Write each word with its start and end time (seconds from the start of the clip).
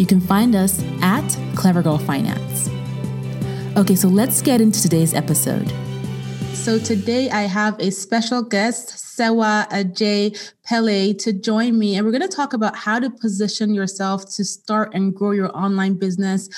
you 0.00 0.06
can 0.06 0.18
find 0.18 0.54
us 0.56 0.82
at 1.02 1.28
Clever 1.54 1.82
Girl 1.82 1.98
Finance. 1.98 2.70
Okay, 3.76 3.94
so 3.94 4.08
let's 4.08 4.40
get 4.40 4.58
into 4.58 4.80
today's 4.80 5.12
episode. 5.12 5.70
So 6.54 6.78
today 6.78 7.28
I 7.28 7.42
have 7.42 7.78
a 7.78 7.90
special 7.90 8.42
guest, 8.42 8.98
Sewa 8.98 9.66
Ajay 9.70 10.52
Pele, 10.64 11.12
to 11.12 11.34
join 11.34 11.78
me, 11.78 11.96
and 11.96 12.06
we're 12.06 12.12
going 12.12 12.26
to 12.26 12.34
talk 12.34 12.54
about 12.54 12.76
how 12.76 12.98
to 12.98 13.10
position 13.10 13.74
yourself 13.74 14.24
to 14.36 14.44
start 14.44 14.94
and 14.94 15.14
grow 15.14 15.32
your 15.32 15.54
online 15.54 15.98
business 15.98 16.48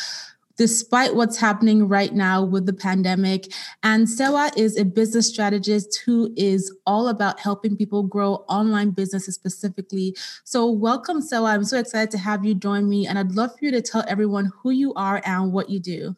despite 0.57 1.15
what's 1.15 1.37
happening 1.37 1.89
right 1.89 2.15
now 2.15 2.43
with 2.43 2.67
the 2.67 2.73
pandemic. 2.73 3.53
And 3.83 4.07
Serwaa 4.07 4.57
is 4.57 4.77
a 4.77 4.85
business 4.85 5.29
strategist 5.29 6.01
who 6.05 6.33
is 6.37 6.75
all 6.87 7.09
about 7.09 7.41
helping 7.41 7.77
people 7.77 8.03
grow 8.03 8.45
online 8.49 8.91
businesses 8.91 9.35
specifically. 9.35 10.17
So, 10.45 10.71
welcome, 10.71 11.21
Serwaa. 11.21 11.55
I'm 11.55 11.65
so 11.65 11.79
excited 11.79 12.11
to 12.13 12.19
have 12.19 12.45
you 12.45 12.55
join 12.55 12.89
me, 12.89 13.07
and 13.07 13.19
I'd 13.19 13.33
love 13.33 13.53
for 13.59 13.65
you 13.65 13.71
to 13.73 13.83
tell 13.83 14.05
everyone 14.09 14.53
who 14.63 14.71
you 14.71 14.95
are 14.95 15.23
and 15.25 15.53
what 15.53 15.71
you 15.71 15.81
do. 15.81 16.17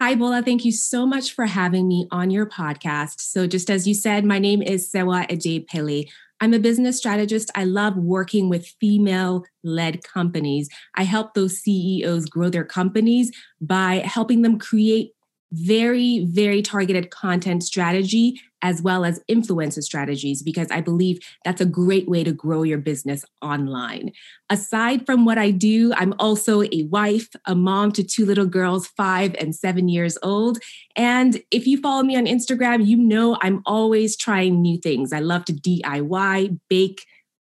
Hi, 0.00 0.16
Bola. 0.16 0.42
Thank 0.42 0.64
you 0.64 0.72
so 0.72 1.06
much 1.06 1.32
for 1.32 1.46
having 1.46 1.86
me 1.86 2.08
on 2.10 2.30
your 2.30 2.46
podcast. 2.46 3.20
So, 3.20 3.46
just 3.46 3.70
as 3.70 3.86
you 3.86 3.94
said, 3.94 4.24
my 4.24 4.38
name 4.38 4.60
is 4.60 4.90
Serwaa 4.90 5.28
Adjei-Pelle. 5.30 6.04
I'm 6.42 6.52
a 6.54 6.58
business 6.58 6.98
strategist. 6.98 7.52
I 7.54 7.62
love 7.62 7.96
working 7.96 8.48
with 8.48 8.66
female 8.80 9.44
led 9.62 10.02
companies. 10.02 10.68
I 10.96 11.04
help 11.04 11.34
those 11.34 11.58
CEOs 11.58 12.26
grow 12.26 12.50
their 12.50 12.64
companies 12.64 13.30
by 13.60 14.02
helping 14.04 14.42
them 14.42 14.58
create 14.58 15.12
very, 15.52 16.24
very 16.24 16.62
targeted 16.62 17.10
content 17.10 17.62
strategy 17.62 18.40
as 18.62 18.80
well 18.80 19.04
as 19.04 19.20
influencer 19.28 19.82
strategies, 19.82 20.42
because 20.42 20.68
I 20.70 20.80
believe 20.80 21.18
that's 21.44 21.60
a 21.60 21.66
great 21.66 22.08
way 22.08 22.22
to 22.22 22.32
grow 22.32 22.62
your 22.62 22.78
business 22.78 23.24
online. 23.42 24.12
Aside 24.48 25.04
from 25.04 25.24
what 25.24 25.36
I 25.36 25.50
do, 25.50 25.92
I'm 25.94 26.14
also 26.18 26.62
a 26.62 26.86
wife, 26.88 27.28
a 27.44 27.56
mom 27.56 27.90
to 27.92 28.04
two 28.04 28.24
little 28.24 28.46
girls, 28.46 28.86
five 28.86 29.34
and 29.38 29.54
seven 29.54 29.88
years 29.88 30.16
old. 30.22 30.58
And 30.94 31.42
if 31.50 31.66
you 31.66 31.80
follow 31.80 32.04
me 32.04 32.16
on 32.16 32.26
Instagram, 32.26 32.86
you 32.86 32.96
know 32.96 33.36
I'm 33.42 33.62
always 33.66 34.16
trying 34.16 34.62
new 34.62 34.78
things. 34.78 35.12
I 35.12 35.18
love 35.18 35.44
to 35.46 35.52
DIY, 35.52 36.60
bake, 36.68 37.04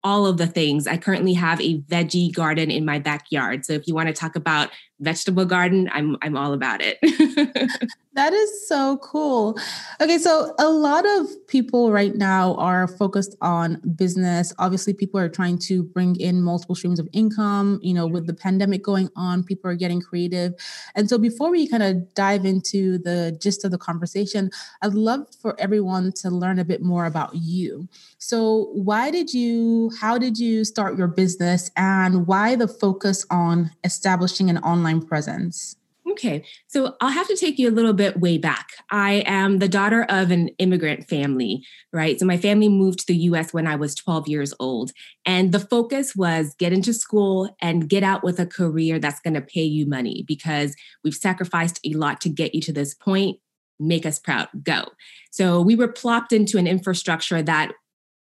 all 0.02 0.26
of 0.26 0.38
the 0.38 0.46
things. 0.46 0.86
I 0.86 0.96
currently 0.96 1.34
have 1.34 1.60
a 1.60 1.80
veggie 1.82 2.32
garden 2.32 2.70
in 2.70 2.84
my 2.84 2.98
backyard. 2.98 3.64
So 3.66 3.72
if 3.75 3.86
you 3.86 3.94
want 3.94 4.08
to 4.08 4.14
talk 4.14 4.36
about 4.36 4.70
vegetable 5.00 5.44
garden, 5.44 5.91
I'm 5.93 6.16
I'm 6.22 6.37
all 6.37 6.53
about 6.53 6.81
it. 6.83 6.99
that 8.15 8.33
is 8.33 8.69
so 8.69 8.99
cool. 8.99 9.59
Okay, 10.00 10.19
so 10.19 10.55
a 10.59 10.69
lot 10.69 11.06
of 11.06 11.27
people 11.47 11.93
right 11.93 12.15
now 12.15 12.55
are 12.56 12.87
focused 12.87 13.37
on 13.41 13.81
business. 13.97 14.53
Obviously, 14.59 14.93
people 14.93 15.19
are 15.21 15.28
trying 15.28 15.59
to 15.59 15.83
bring 15.83 16.16
in 16.16 16.43
multiple 16.43 16.75
streams 16.75 16.99
of 16.99 17.09
income. 17.12 17.78
You 17.83 17.94
know, 17.94 18.06
with 18.06 18.27
the 18.27 18.34
pandemic 18.34 18.83
going 18.83 19.09
on, 19.16 19.44
people 19.44 19.71
are 19.71 19.75
getting 19.77 20.00
creative. 20.00 20.55
And 20.94 21.09
so 21.09 21.19
before 21.19 21.50
we 21.50 21.69
kind 21.69 21.82
of 21.82 22.15
dive 22.15 22.44
into 22.44 22.99
the 22.99 23.37
gist 23.41 23.65
of 23.65 23.71
the 23.71 23.78
conversation, 23.78 24.50
I'd 24.82 24.94
love 24.94 25.27
for 25.41 25.59
everyone 25.61 26.12
to 26.17 26.31
learn 26.31 26.59
a 26.59 26.65
bit 26.65 26.82
more 26.82 27.06
about 27.06 27.34
you. 27.34 27.88
So, 28.19 28.71
why 28.75 29.11
did 29.11 29.32
you 29.32 29.91
how 30.00 30.19
did 30.19 30.38
you 30.38 30.65
start 30.65 30.99
your 30.99 31.09
business 31.09 31.71
and 31.77 32.27
why 32.27 32.56
the 32.56 32.69
focus 32.69 33.25
on 33.31 33.71
establishing 33.84 34.50
an 34.50 34.59
online 34.59 34.89
presence? 34.98 35.76
Okay, 36.10 36.44
so 36.66 36.96
I'll 37.00 37.10
have 37.10 37.28
to 37.28 37.36
take 37.36 37.58
you 37.58 37.68
a 37.68 37.70
little 37.70 37.92
bit 37.92 38.18
way 38.18 38.36
back. 38.36 38.70
I 38.90 39.22
am 39.26 39.58
the 39.58 39.68
daughter 39.68 40.04
of 40.08 40.30
an 40.30 40.48
immigrant 40.58 41.08
family, 41.08 41.62
right? 41.92 42.18
So 42.18 42.26
my 42.26 42.36
family 42.36 42.68
moved 42.68 43.00
to 43.00 43.06
the 43.06 43.16
US 43.16 43.52
when 43.52 43.66
I 43.66 43.76
was 43.76 43.94
12 43.94 44.26
years 44.26 44.52
old. 44.58 44.92
And 45.24 45.52
the 45.52 45.60
focus 45.60 46.16
was 46.16 46.54
get 46.58 46.72
into 46.72 46.92
school 46.92 47.54
and 47.60 47.88
get 47.88 48.02
out 48.02 48.24
with 48.24 48.40
a 48.40 48.46
career 48.46 48.98
that's 48.98 49.20
going 49.20 49.34
to 49.34 49.40
pay 49.40 49.62
you 49.62 49.86
money 49.86 50.24
because 50.26 50.74
we've 51.04 51.14
sacrificed 51.14 51.78
a 51.84 51.92
lot 51.92 52.20
to 52.22 52.28
get 52.28 52.54
you 52.54 52.60
to 52.62 52.72
this 52.72 52.94
point. 52.94 53.38
Make 53.78 54.04
us 54.04 54.18
proud, 54.18 54.48
go. 54.62 54.86
So 55.30 55.60
we 55.60 55.76
were 55.76 55.88
plopped 55.88 56.32
into 56.32 56.58
an 56.58 56.66
infrastructure 56.66 57.42
that 57.42 57.72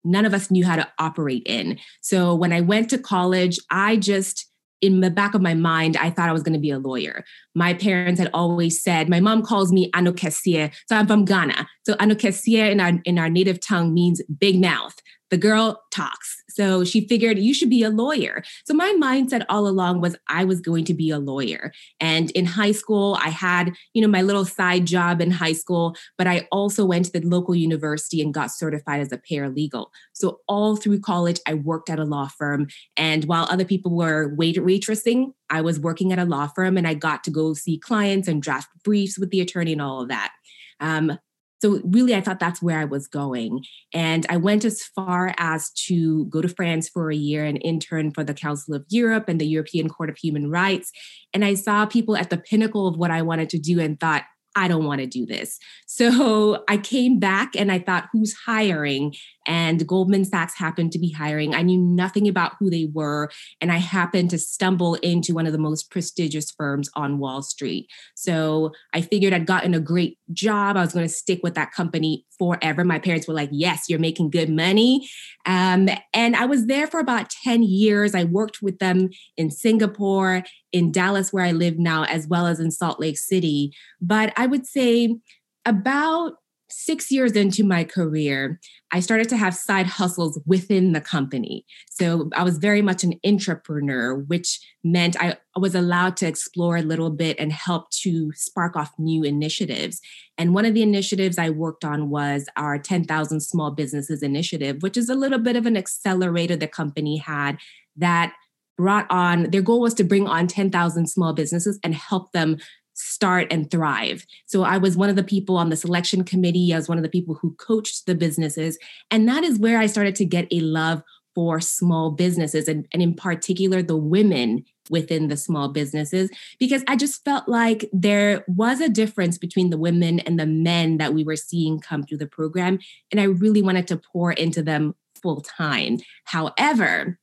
none 0.03 0.25
of 0.25 0.33
us 0.33 0.51
knew 0.51 0.65
how 0.65 0.75
to 0.75 0.87
operate 0.99 1.43
in. 1.45 1.79
So 2.01 2.35
when 2.35 2.51
I 2.51 2.61
went 2.61 2.89
to 2.89 2.97
college, 2.97 3.57
I 3.69 3.95
just 3.97 4.48
in 4.81 5.01
the 5.01 5.09
back 5.09 5.33
of 5.33 5.41
my 5.41 5.53
mind, 5.53 5.97
I 5.97 6.09
thought 6.09 6.29
I 6.29 6.33
was 6.33 6.43
going 6.43 6.53
to 6.53 6.59
be 6.59 6.71
a 6.71 6.79
lawyer. 6.79 7.25
My 7.59 7.73
parents 7.73 8.21
had 8.21 8.29
always 8.33 8.81
said, 8.81 9.09
my 9.09 9.19
mom 9.19 9.43
calls 9.43 9.73
me 9.73 9.91
Anokesie. 9.93 10.71
So 10.87 10.95
I'm 10.95 11.07
from 11.07 11.25
Ghana. 11.25 11.67
So 11.85 11.95
Anokesie 11.95 12.55
in 12.55 12.79
our, 12.79 12.93
in 13.03 13.19
our 13.19 13.29
native 13.29 13.59
tongue 13.59 13.93
means 13.93 14.21
big 14.39 14.61
mouth. 14.61 14.95
The 15.29 15.37
girl 15.37 15.83
talks. 15.91 16.41
So 16.47 16.85
she 16.85 17.05
figured 17.05 17.37
you 17.37 17.53
should 17.53 17.69
be 17.69 17.83
a 17.83 17.89
lawyer. 17.89 18.43
So 18.65 18.73
my 18.73 18.95
mindset 18.97 19.43
all 19.49 19.67
along 19.67 19.99
was 19.99 20.15
I 20.29 20.45
was 20.45 20.61
going 20.61 20.85
to 20.85 20.93
be 20.93 21.09
a 21.09 21.19
lawyer. 21.19 21.73
And 21.99 22.31
in 22.31 22.45
high 22.45 22.71
school, 22.71 23.17
I 23.21 23.29
had, 23.29 23.73
you 23.93 24.01
know, 24.01 24.07
my 24.07 24.21
little 24.21 24.45
side 24.45 24.87
job 24.87 25.19
in 25.19 25.29
high 25.29 25.53
school, 25.53 25.97
but 26.17 26.27
I 26.27 26.47
also 26.53 26.85
went 26.85 27.05
to 27.05 27.19
the 27.19 27.27
local 27.27 27.55
university 27.55 28.21
and 28.21 28.33
got 28.33 28.51
certified 28.51 29.01
as 29.01 29.11
a 29.11 29.17
paralegal. 29.17 29.87
So 30.13 30.39
all 30.47 30.77
through 30.77 31.01
college, 31.01 31.41
I 31.45 31.55
worked 31.55 31.89
at 31.89 31.99
a 31.99 32.05
law 32.05 32.29
firm. 32.29 32.67
And 32.95 33.25
while 33.25 33.47
other 33.49 33.65
people 33.65 33.93
were 33.93 34.33
wait- 34.33 34.55
waitressing, 34.55 35.33
I 35.49 35.61
was 35.61 35.79
working 35.79 36.13
at 36.13 36.19
a 36.19 36.25
law 36.25 36.47
firm 36.47 36.77
and 36.77 36.87
I 36.87 36.93
got 36.93 37.23
to 37.25 37.31
go 37.31 37.53
see 37.53 37.77
clients 37.77 38.27
and 38.27 38.41
draft 38.41 38.69
briefs 38.83 39.17
with 39.17 39.29
the 39.29 39.41
attorney 39.41 39.73
and 39.73 39.81
all 39.81 40.01
of 40.01 40.09
that. 40.09 40.31
Um, 40.79 41.17
so 41.61 41.81
really, 41.83 42.15
I 42.15 42.21
thought 42.21 42.39
that's 42.39 42.61
where 42.61 42.79
I 42.79 42.85
was 42.85 43.07
going. 43.07 43.65
And 43.93 44.25
I 44.29 44.37
went 44.37 44.63
as 44.63 44.81
far 44.81 45.33
as 45.37 45.71
to 45.87 46.25
go 46.25 46.41
to 46.41 46.47
France 46.47 46.87
for 46.87 47.11
a 47.11 47.15
year 47.15 47.43
and 47.43 47.61
intern 47.61 48.11
for 48.11 48.23
the 48.23 48.33
Council 48.33 48.75
of 48.75 48.85
Europe 48.89 49.25
and 49.27 49.41
the 49.41 49.47
European 49.47 49.89
Court 49.89 50.09
of 50.09 50.17
Human 50.17 50.49
Rights. 50.49 50.91
And 51.33 51.43
I 51.43 51.55
saw 51.55 51.85
people 51.85 52.15
at 52.15 52.29
the 52.29 52.37
pinnacle 52.37 52.87
of 52.87 52.95
what 52.95 53.11
I 53.11 53.23
wanted 53.23 53.49
to 53.49 53.59
do 53.59 53.79
and 53.81 53.99
thought, 53.99 54.23
I 54.59 54.67
don't 54.67 54.83
want 54.83 54.99
to 54.99 55.07
do 55.07 55.25
this. 55.25 55.57
So 55.85 56.65
I 56.67 56.75
came 56.75 57.17
back 57.17 57.55
and 57.55 57.71
I 57.71 57.79
thought, 57.79 58.09
who's 58.11 58.35
hiring? 58.45 59.15
And 59.47 59.87
Goldman 59.87 60.25
Sachs 60.25 60.55
happened 60.57 60.91
to 60.91 60.99
be 60.99 61.11
hiring. 61.11 61.55
I 61.55 61.61
knew 61.61 61.79
nothing 61.79 62.27
about 62.27 62.55
who 62.59 62.69
they 62.69 62.89
were. 62.93 63.29
And 63.61 63.71
I 63.71 63.77
happened 63.77 64.31
to 64.31 64.37
stumble 64.37 64.95
into 64.95 65.33
one 65.33 65.47
of 65.47 65.53
the 65.53 65.57
most 65.57 65.89
prestigious 65.89 66.51
firms 66.51 66.89
on 66.93 67.19
Wall 67.19 67.41
Street. 67.41 67.87
So 68.15 68.73
I 68.93 68.99
figured 68.99 69.33
I'd 69.33 69.45
gotten 69.45 69.73
a 69.73 69.79
great 69.79 70.17
job. 70.33 70.75
I 70.75 70.81
was 70.81 70.93
going 70.93 71.07
to 71.07 71.13
stick 71.13 71.39
with 71.41 71.55
that 71.55 71.71
company 71.71 72.25
forever. 72.37 72.83
My 72.83 72.99
parents 72.99 73.27
were 73.27 73.33
like, 73.33 73.49
yes, 73.51 73.85
you're 73.87 73.97
making 73.97 74.29
good 74.29 74.49
money. 74.49 75.09
Um, 75.45 75.89
and 76.13 76.35
I 76.35 76.45
was 76.45 76.65
there 76.65 76.87
for 76.87 76.99
about 76.99 77.29
10 77.29 77.63
years. 77.63 78.13
I 78.13 78.25
worked 78.25 78.61
with 78.61 78.79
them 78.79 79.09
in 79.37 79.51
Singapore, 79.51 80.43
in 80.71 80.91
Dallas, 80.91 81.33
where 81.33 81.43
I 81.43 81.51
live 81.51 81.77
now, 81.77 82.03
as 82.05 82.27
well 82.27 82.47
as 82.47 82.59
in 82.59 82.71
Salt 82.71 82.99
Lake 82.99 83.17
City. 83.17 83.73
But 84.01 84.33
I 84.35 84.45
would 84.45 84.65
say 84.65 85.17
about 85.65 86.33
six 86.71 87.11
years 87.11 87.33
into 87.33 87.63
my 87.63 87.83
career, 87.83 88.59
I 88.91 88.99
started 88.99 89.27
to 89.29 89.37
have 89.37 89.55
side 89.55 89.87
hustles 89.87 90.39
within 90.45 90.93
the 90.93 91.01
company. 91.01 91.65
So 91.89 92.29
I 92.35 92.43
was 92.43 92.57
very 92.57 92.81
much 92.81 93.03
an 93.03 93.19
entrepreneur, 93.25 94.15
which 94.15 94.59
meant 94.83 95.21
I 95.21 95.37
was 95.57 95.75
allowed 95.75 96.15
to 96.17 96.27
explore 96.27 96.77
a 96.77 96.83
little 96.83 97.09
bit 97.09 97.39
and 97.39 97.51
help 97.51 97.89
to 98.01 98.31
spark 98.33 98.75
off 98.75 98.91
new 98.97 99.23
initiatives. 99.23 99.99
And 100.37 100.53
one 100.53 100.65
of 100.65 100.73
the 100.73 100.83
initiatives 100.83 101.37
I 101.37 101.49
worked 101.49 101.83
on 101.83 102.09
was 102.09 102.47
our 102.55 102.77
10,000 102.77 103.39
Small 103.41 103.71
Businesses 103.71 104.23
Initiative, 104.23 104.77
which 104.81 104.97
is 104.97 105.09
a 105.09 105.15
little 105.15 105.39
bit 105.39 105.55
of 105.55 105.65
an 105.65 105.77
accelerator 105.77 106.55
the 106.55 106.67
company 106.67 107.17
had 107.17 107.57
that 107.97 108.33
brought 108.79 109.05
on 109.09 109.51
their 109.51 109.61
goal 109.61 109.81
was 109.81 109.93
to 109.95 110.05
bring 110.05 110.25
on 110.25 110.47
10,000 110.47 111.07
small 111.07 111.33
businesses 111.33 111.77
and 111.83 111.93
help 111.93 112.31
them 112.31 112.57
start 112.93 113.45
and 113.51 113.69
thrive. 113.69 114.25
So 114.45 114.63
I 114.63 114.77
was 114.77 114.95
one 114.95 115.09
of 115.09 115.17
the 115.17 115.23
people 115.23 115.57
on 115.57 115.69
the 115.69 115.75
selection 115.75 116.23
committee. 116.23 116.73
I 116.73 116.77
was 116.77 116.87
one 116.87 116.97
of 116.97 117.03
the 117.03 117.09
people 117.09 117.35
who 117.35 117.53
coached 117.55 118.05
the 118.05 118.15
businesses. 118.15 118.77
And 119.11 119.27
that 119.27 119.43
is 119.43 119.59
where 119.59 119.79
I 119.79 119.85
started 119.85 120.15
to 120.15 120.25
get 120.25 120.47
a 120.49 120.61
love 120.61 121.03
for 121.35 121.59
small 121.59 122.09
businesses 122.09 122.69
and, 122.69 122.87
and 122.93 123.03
in 123.03 123.13
particular 123.13 123.81
the 123.81 123.97
women 123.97 124.63
within 124.89 125.27
the 125.27 125.37
small 125.37 125.67
businesses 125.67 126.29
because 126.57 126.83
I 126.87 126.95
just 126.95 127.23
felt 127.25 127.49
like 127.49 127.89
there 127.91 128.45
was 128.47 128.79
a 128.79 128.89
difference 128.89 129.37
between 129.37 129.71
the 129.71 129.77
women 129.77 130.19
and 130.21 130.39
the 130.39 130.47
men 130.47 130.99
that 130.99 131.13
we 131.13 131.25
were 131.25 131.35
seeing 131.35 131.81
come 131.81 132.03
through 132.03 132.17
the 132.19 132.27
program. 132.27 132.79
And 133.11 133.19
I 133.19 133.25
really 133.25 133.61
wanted 133.61 133.87
to 133.89 133.97
pour 133.97 134.31
into 134.31 134.63
them 134.63 134.95
full 135.21 135.41
time. 135.41 135.97
However, 136.23 137.19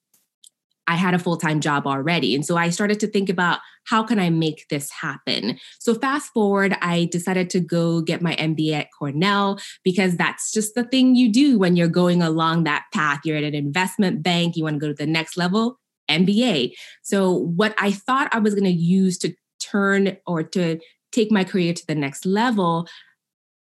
I 0.88 0.94
had 0.94 1.14
a 1.14 1.18
full 1.18 1.36
time 1.36 1.60
job 1.60 1.86
already. 1.86 2.34
And 2.34 2.44
so 2.44 2.56
I 2.56 2.70
started 2.70 3.00
to 3.00 3.06
think 3.06 3.28
about 3.28 3.60
how 3.84 4.02
can 4.02 4.18
I 4.18 4.30
make 4.30 4.66
this 4.68 4.90
happen? 4.90 5.58
So 5.78 5.94
fast 5.94 6.32
forward, 6.32 6.76
I 6.80 7.08
decided 7.10 7.50
to 7.50 7.60
go 7.60 8.00
get 8.00 8.22
my 8.22 8.34
MBA 8.36 8.72
at 8.72 8.88
Cornell 8.96 9.58
because 9.84 10.16
that's 10.16 10.52
just 10.52 10.74
the 10.74 10.84
thing 10.84 11.14
you 11.14 11.32
do 11.32 11.58
when 11.58 11.76
you're 11.76 11.88
going 11.88 12.22
along 12.22 12.64
that 12.64 12.84
path. 12.92 13.20
You're 13.24 13.36
at 13.36 13.44
an 13.44 13.54
investment 13.54 14.22
bank, 14.22 14.56
you 14.56 14.64
want 14.64 14.76
to 14.76 14.80
go 14.80 14.88
to 14.88 14.94
the 14.94 15.06
next 15.06 15.36
level, 15.36 15.78
MBA. 16.10 16.72
So 17.02 17.32
what 17.32 17.74
I 17.78 17.92
thought 17.92 18.28
I 18.32 18.38
was 18.38 18.54
going 18.54 18.64
to 18.64 18.70
use 18.70 19.18
to 19.18 19.34
turn 19.60 20.16
or 20.26 20.42
to 20.42 20.78
take 21.12 21.30
my 21.30 21.44
career 21.44 21.72
to 21.72 21.86
the 21.86 21.94
next 21.94 22.26
level 22.26 22.86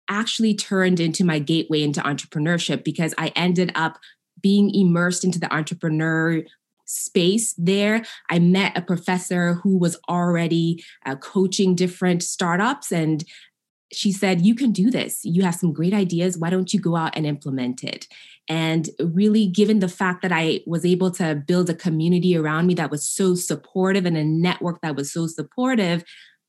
actually 0.08 0.54
turned 0.54 1.00
into 1.00 1.24
my 1.24 1.38
gateway 1.38 1.82
into 1.82 2.00
entrepreneurship 2.00 2.82
because 2.82 3.14
I 3.18 3.28
ended 3.36 3.72
up 3.74 3.98
being 4.40 4.74
immersed 4.74 5.24
into 5.24 5.38
the 5.38 5.52
entrepreneur 5.52 6.42
space 6.88 7.54
there. 7.58 8.04
I 8.30 8.38
met 8.38 8.76
a 8.76 8.82
professor 8.82 9.54
who 9.54 9.78
was 9.78 9.98
already 10.08 10.82
uh, 11.06 11.16
coaching 11.16 11.74
different 11.74 12.22
startups 12.22 12.90
and 12.90 13.24
she 13.92 14.12
said, 14.12 14.44
You 14.44 14.54
can 14.54 14.72
do 14.72 14.90
this. 14.90 15.20
You 15.24 15.42
have 15.42 15.54
some 15.54 15.72
great 15.72 15.94
ideas. 15.94 16.36
Why 16.36 16.50
don't 16.50 16.72
you 16.72 16.80
go 16.80 16.96
out 16.96 17.16
and 17.16 17.24
implement 17.26 17.82
it? 17.82 18.06
And 18.48 18.88
really, 19.00 19.46
given 19.46 19.78
the 19.78 19.88
fact 19.88 20.22
that 20.22 20.32
I 20.32 20.60
was 20.66 20.84
able 20.84 21.10
to 21.12 21.34
build 21.34 21.70
a 21.70 21.74
community 21.74 22.36
around 22.36 22.66
me 22.66 22.74
that 22.74 22.90
was 22.90 23.08
so 23.08 23.34
supportive 23.34 24.06
and 24.06 24.16
a 24.16 24.24
network 24.24 24.80
that 24.82 24.96
was 24.96 25.12
so 25.12 25.26
supportive, 25.26 26.04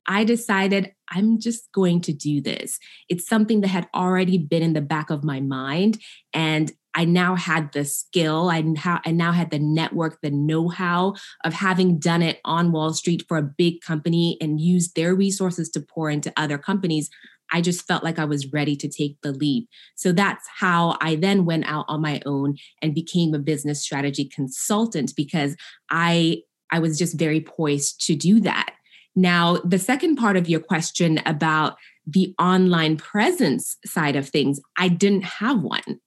I 0.05 0.23
decided 0.23 0.93
I'm 1.11 1.39
just 1.39 1.71
going 1.71 2.01
to 2.01 2.13
do 2.13 2.41
this. 2.41 2.79
It's 3.09 3.27
something 3.27 3.61
that 3.61 3.67
had 3.67 3.87
already 3.93 4.37
been 4.37 4.63
in 4.63 4.73
the 4.73 4.81
back 4.81 5.09
of 5.09 5.23
my 5.23 5.39
mind. 5.39 5.99
And 6.33 6.71
I 6.95 7.05
now 7.05 7.35
had 7.35 7.71
the 7.73 7.85
skill, 7.85 8.49
I, 8.49 8.61
now 8.61 9.31
had 9.31 9.51
the 9.51 9.59
network, 9.59 10.19
the 10.21 10.31
know 10.31 10.69
how 10.69 11.15
of 11.43 11.53
having 11.53 11.99
done 11.99 12.21
it 12.21 12.39
on 12.43 12.71
Wall 12.71 12.93
Street 12.93 13.23
for 13.27 13.37
a 13.37 13.43
big 13.43 13.81
company 13.81 14.37
and 14.41 14.59
used 14.59 14.95
their 14.95 15.13
resources 15.15 15.69
to 15.71 15.81
pour 15.81 16.09
into 16.09 16.33
other 16.35 16.57
companies. 16.57 17.09
I 17.51 17.61
just 17.61 17.87
felt 17.87 18.03
like 18.03 18.19
I 18.19 18.25
was 18.25 18.51
ready 18.51 18.75
to 18.75 18.87
take 18.87 19.17
the 19.21 19.31
leap. 19.31 19.67
So 19.95 20.11
that's 20.11 20.47
how 20.59 20.97
I 21.01 21.15
then 21.15 21.45
went 21.45 21.65
out 21.65 21.85
on 21.87 22.01
my 22.01 22.21
own 22.25 22.57
and 22.81 22.93
became 22.93 23.33
a 23.33 23.39
business 23.39 23.81
strategy 23.81 24.25
consultant 24.25 25.13
because 25.15 25.55
I 25.89 26.43
I 26.71 26.79
was 26.79 26.99
just 26.99 27.17
very 27.17 27.41
poised 27.41 28.05
to 28.05 28.15
do 28.15 28.39
that. 28.41 28.73
Now, 29.15 29.57
the 29.65 29.79
second 29.79 30.17
part 30.17 30.37
of 30.37 30.47
your 30.47 30.59
question 30.59 31.19
about 31.25 31.77
the 32.05 32.35
online 32.39 32.97
presence 32.97 33.77
side 33.85 34.15
of 34.15 34.29
things, 34.29 34.59
I 34.77 34.87
didn't 34.87 35.23
have 35.23 35.61
one 35.61 35.99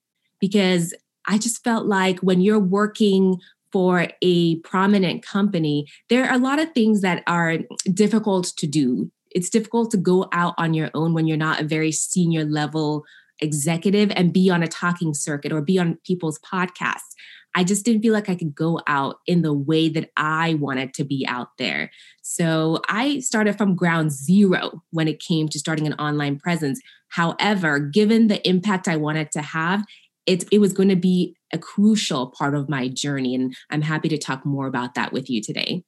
because 0.42 0.92
I 1.28 1.38
just 1.38 1.62
felt 1.62 1.86
like 1.86 2.18
when 2.18 2.40
you're 2.40 2.58
working 2.58 3.38
for 3.70 4.08
a 4.20 4.56
prominent 4.56 5.24
company, 5.24 5.86
there 6.10 6.24
are 6.24 6.34
a 6.34 6.38
lot 6.38 6.58
of 6.58 6.72
things 6.72 7.00
that 7.00 7.22
are 7.28 7.58
difficult 7.94 8.52
to 8.58 8.66
do. 8.66 9.10
It's 9.30 9.48
difficult 9.48 9.92
to 9.92 9.96
go 9.96 10.28
out 10.32 10.54
on 10.58 10.74
your 10.74 10.90
own 10.94 11.14
when 11.14 11.28
you're 11.28 11.36
not 11.36 11.60
a 11.60 11.64
very 11.64 11.92
senior 11.92 12.44
level 12.44 13.04
executive 13.40 14.10
and 14.16 14.32
be 14.32 14.50
on 14.50 14.64
a 14.64 14.68
talking 14.68 15.14
circuit 15.14 15.52
or 15.52 15.62
be 15.62 15.78
on 15.78 15.96
people's 16.04 16.40
podcasts. 16.40 17.14
I 17.54 17.64
just 17.64 17.84
didn't 17.84 18.02
feel 18.02 18.12
like 18.12 18.28
I 18.28 18.34
could 18.34 18.54
go 18.54 18.80
out 18.86 19.20
in 19.26 19.42
the 19.42 19.52
way 19.52 19.88
that 19.90 20.10
I 20.16 20.54
wanted 20.54 20.92
to 20.94 21.04
be 21.04 21.24
out 21.28 21.48
there. 21.58 21.90
So 22.22 22.80
I 22.88 23.20
started 23.20 23.58
from 23.58 23.76
ground 23.76 24.10
zero 24.10 24.82
when 24.90 25.06
it 25.06 25.20
came 25.20 25.48
to 25.50 25.58
starting 25.58 25.86
an 25.86 25.94
online 25.94 26.38
presence. 26.38 26.80
However, 27.08 27.78
given 27.78 28.28
the 28.28 28.46
impact 28.48 28.88
I 28.88 28.96
wanted 28.96 29.30
to 29.32 29.42
have, 29.42 29.84
it, 30.26 30.44
it 30.52 30.58
was 30.58 30.72
going 30.72 30.88
to 30.88 30.96
be 30.96 31.36
a 31.52 31.58
crucial 31.58 32.32
part 32.36 32.54
of 32.54 32.68
my 32.68 32.88
journey. 32.88 33.34
And 33.34 33.54
I'm 33.70 33.82
happy 33.82 34.08
to 34.08 34.18
talk 34.18 34.46
more 34.46 34.66
about 34.66 34.94
that 34.94 35.12
with 35.12 35.28
you 35.28 35.42
today. 35.42 35.82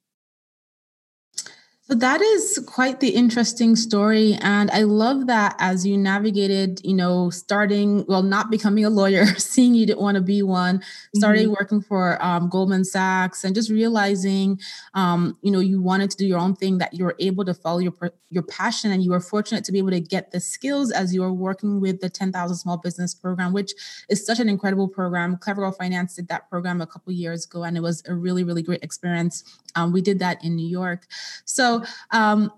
So 1.87 1.93
that 1.93 2.19
is 2.19 2.59
quite 2.65 2.99
the 2.99 3.09
interesting 3.09 3.75
story. 3.75 4.39
And 4.41 4.71
I 4.71 4.81
love 4.81 5.27
that 5.27 5.55
as 5.59 5.85
you 5.85 5.99
navigated, 5.99 6.81
you 6.83 6.95
know, 6.95 7.29
starting, 7.29 8.03
well, 8.07 8.23
not 8.23 8.49
becoming 8.49 8.85
a 8.85 8.89
lawyer, 8.89 9.25
seeing 9.37 9.75
you 9.75 9.85
didn't 9.85 10.01
want 10.01 10.15
to 10.15 10.21
be 10.21 10.41
one, 10.41 10.81
starting 11.13 11.43
mm-hmm. 11.43 11.51
working 11.51 11.81
for 11.81 12.17
um, 12.25 12.49
Goldman 12.49 12.85
Sachs 12.85 13.43
and 13.43 13.53
just 13.53 13.69
realizing, 13.69 14.59
um, 14.95 15.37
you 15.43 15.51
know, 15.51 15.59
you 15.59 15.79
wanted 15.79 16.09
to 16.09 16.17
do 16.17 16.25
your 16.25 16.39
own 16.39 16.55
thing, 16.55 16.79
that 16.79 16.95
you 16.95 17.03
were 17.03 17.15
able 17.19 17.45
to 17.45 17.53
follow 17.53 17.77
your, 17.77 17.93
your 18.31 18.41
passion. 18.41 18.91
And 18.91 19.03
you 19.03 19.11
were 19.11 19.19
fortunate 19.19 19.63
to 19.65 19.71
be 19.71 19.77
able 19.77 19.91
to 19.91 19.99
get 19.99 20.31
the 20.31 20.39
skills 20.39 20.91
as 20.91 21.13
you 21.13 21.21
were 21.21 21.33
working 21.33 21.79
with 21.79 22.01
the 22.01 22.09
10,000 22.09 22.55
Small 22.55 22.77
Business 22.77 23.13
Program, 23.13 23.53
which 23.53 23.73
is 24.09 24.25
such 24.25 24.39
an 24.39 24.49
incredible 24.49 24.87
program. 24.87 25.37
Clever 25.37 25.61
Girl 25.61 25.71
Finance 25.71 26.15
did 26.15 26.29
that 26.29 26.49
program 26.49 26.81
a 26.81 26.87
couple 26.87 27.13
years 27.13 27.45
ago, 27.45 27.63
and 27.63 27.77
it 27.77 27.81
was 27.81 28.01
a 28.07 28.15
really, 28.15 28.43
really 28.43 28.63
great 28.63 28.83
experience. 28.83 29.43
Um, 29.75 29.91
we 29.91 30.01
did 30.01 30.19
that 30.19 30.43
in 30.43 30.55
New 30.55 30.67
York. 30.67 31.05
So, 31.43 31.74
um, 32.11 32.51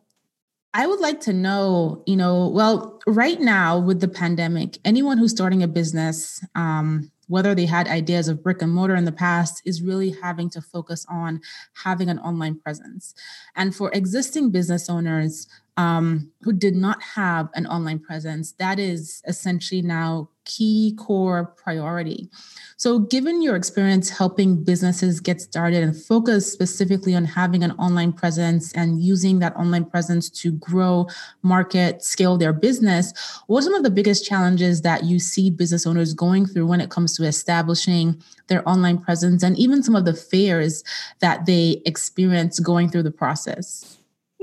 I 0.73 0.85
would 0.85 0.99
like 0.99 1.21
to 1.21 1.33
know, 1.33 2.03
you 2.05 2.15
know, 2.15 2.49
well, 2.49 2.99
right 3.07 3.39
now 3.39 3.79
with 3.79 3.99
the 3.99 4.07
pandemic, 4.07 4.77
anyone 4.85 5.17
who's 5.17 5.31
starting 5.31 5.63
a 5.63 5.67
business, 5.67 6.43
um, 6.55 7.11
whether 7.27 7.55
they 7.55 7.65
had 7.65 7.87
ideas 7.87 8.27
of 8.27 8.43
brick 8.43 8.61
and 8.61 8.73
mortar 8.73 8.95
in 8.95 9.05
the 9.05 9.11
past, 9.11 9.61
is 9.65 9.81
really 9.81 10.11
having 10.21 10.49
to 10.51 10.61
focus 10.61 11.05
on 11.09 11.41
having 11.83 12.09
an 12.09 12.19
online 12.19 12.59
presence. 12.59 13.15
And 13.55 13.75
for 13.75 13.91
existing 13.91 14.51
business 14.51 14.89
owners, 14.89 15.47
um, 15.77 16.31
who 16.41 16.53
did 16.53 16.75
not 16.75 17.01
have 17.01 17.49
an 17.53 17.65
online 17.67 17.99
presence, 17.99 18.51
that 18.53 18.79
is 18.79 19.21
essentially 19.27 19.81
now 19.81 20.29
key 20.47 20.95
core 20.97 21.53
priority. 21.57 22.29
So, 22.77 22.99
given 22.99 23.41
your 23.41 23.55
experience 23.55 24.09
helping 24.09 24.63
businesses 24.63 25.19
get 25.19 25.41
started 25.41 25.83
and 25.83 25.95
focus 25.95 26.51
specifically 26.51 27.13
on 27.15 27.25
having 27.25 27.63
an 27.63 27.71
online 27.71 28.13
presence 28.13 28.71
and 28.73 29.01
using 29.01 29.39
that 29.39 29.55
online 29.55 29.85
presence 29.85 30.29
to 30.41 30.53
grow, 30.53 31.07
market, 31.43 32.03
scale 32.03 32.37
their 32.37 32.53
business, 32.53 33.13
what 33.47 33.59
are 33.59 33.63
some 33.63 33.73
of 33.73 33.83
the 33.83 33.91
biggest 33.91 34.25
challenges 34.25 34.81
that 34.83 35.03
you 35.03 35.19
see 35.19 35.49
business 35.49 35.85
owners 35.85 36.13
going 36.13 36.45
through 36.45 36.67
when 36.67 36.81
it 36.81 36.89
comes 36.89 37.15
to 37.17 37.25
establishing 37.25 38.21
their 38.47 38.67
online 38.67 38.97
presence 38.97 39.43
and 39.43 39.57
even 39.57 39.83
some 39.83 39.95
of 39.95 40.05
the 40.05 40.13
fears 40.13 40.83
that 41.19 41.45
they 41.45 41.81
experience 41.85 42.59
going 42.59 42.89
through 42.89 43.03
the 43.03 43.11
process? 43.11 43.97